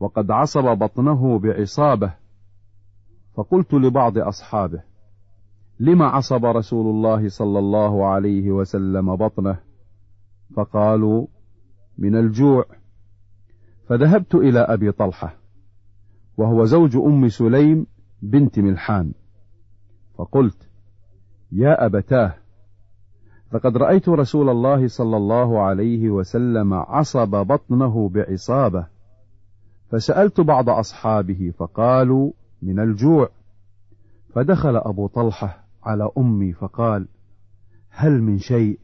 وقد 0.00 0.30
عصب 0.30 0.78
بطنه 0.78 1.38
بعصابة 1.38 2.14
فقلت 3.34 3.74
لبعض 3.74 4.18
أصحابه 4.18 4.82
لم 5.80 6.02
عصب 6.02 6.44
رسول 6.44 6.86
الله 6.86 7.28
صلى 7.28 7.58
الله 7.58 8.06
عليه 8.06 8.50
وسلم 8.50 9.16
بطنه؟ 9.16 9.58
فقالوا 10.56 11.26
من 11.98 12.16
الجوع. 12.16 12.64
فذهبت 13.88 14.34
إلى 14.34 14.58
أبي 14.58 14.92
طلحة 14.92 15.36
وهو 16.36 16.64
زوج 16.64 16.96
أم 16.96 17.28
سليم 17.28 17.86
بنت 18.22 18.58
ملحان 18.58 19.12
فقلت 20.18 20.65
يا 21.52 21.86
أبتاه 21.86 22.34
لقد 23.52 23.76
رأيت 23.76 24.08
رسول 24.08 24.48
الله 24.48 24.88
صلى 24.88 25.16
الله 25.16 25.60
عليه 25.60 26.10
وسلم 26.10 26.74
عصب 26.74 27.28
بطنه 27.28 28.08
بعصابة 28.08 28.86
فسألت 29.90 30.40
بعض 30.40 30.68
أصحابه 30.68 31.52
فقالوا 31.58 32.32
من 32.62 32.80
الجوع 32.80 33.28
فدخل 34.34 34.76
أبو 34.76 35.06
طلحة 35.06 35.64
على 35.82 36.10
أمي 36.18 36.52
فقال 36.52 37.08
هل 37.90 38.22
من 38.22 38.38
شيء؟ 38.38 38.78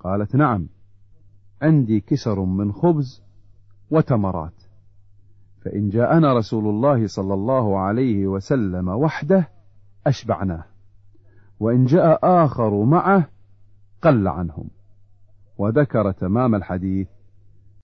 قالت 0.00 0.36
نعم 0.36 0.66
عندي 1.62 2.00
كسر 2.00 2.40
من 2.40 2.72
خبز 2.72 3.22
وتمرات 3.90 4.62
فإن 5.64 5.88
جاءنا 5.88 6.34
رسول 6.34 6.68
الله 6.68 7.06
صلى 7.06 7.34
الله 7.34 7.78
عليه 7.78 8.26
وسلم 8.26 8.88
وحده 8.88 9.48
أشبعناه. 10.06 10.64
وإن 11.60 11.84
جاء 11.84 12.18
آخر 12.22 12.84
معه 12.84 13.28
قل 14.02 14.28
عنهم 14.28 14.68
وذكر 15.58 16.12
تمام 16.12 16.54
الحديث 16.54 17.08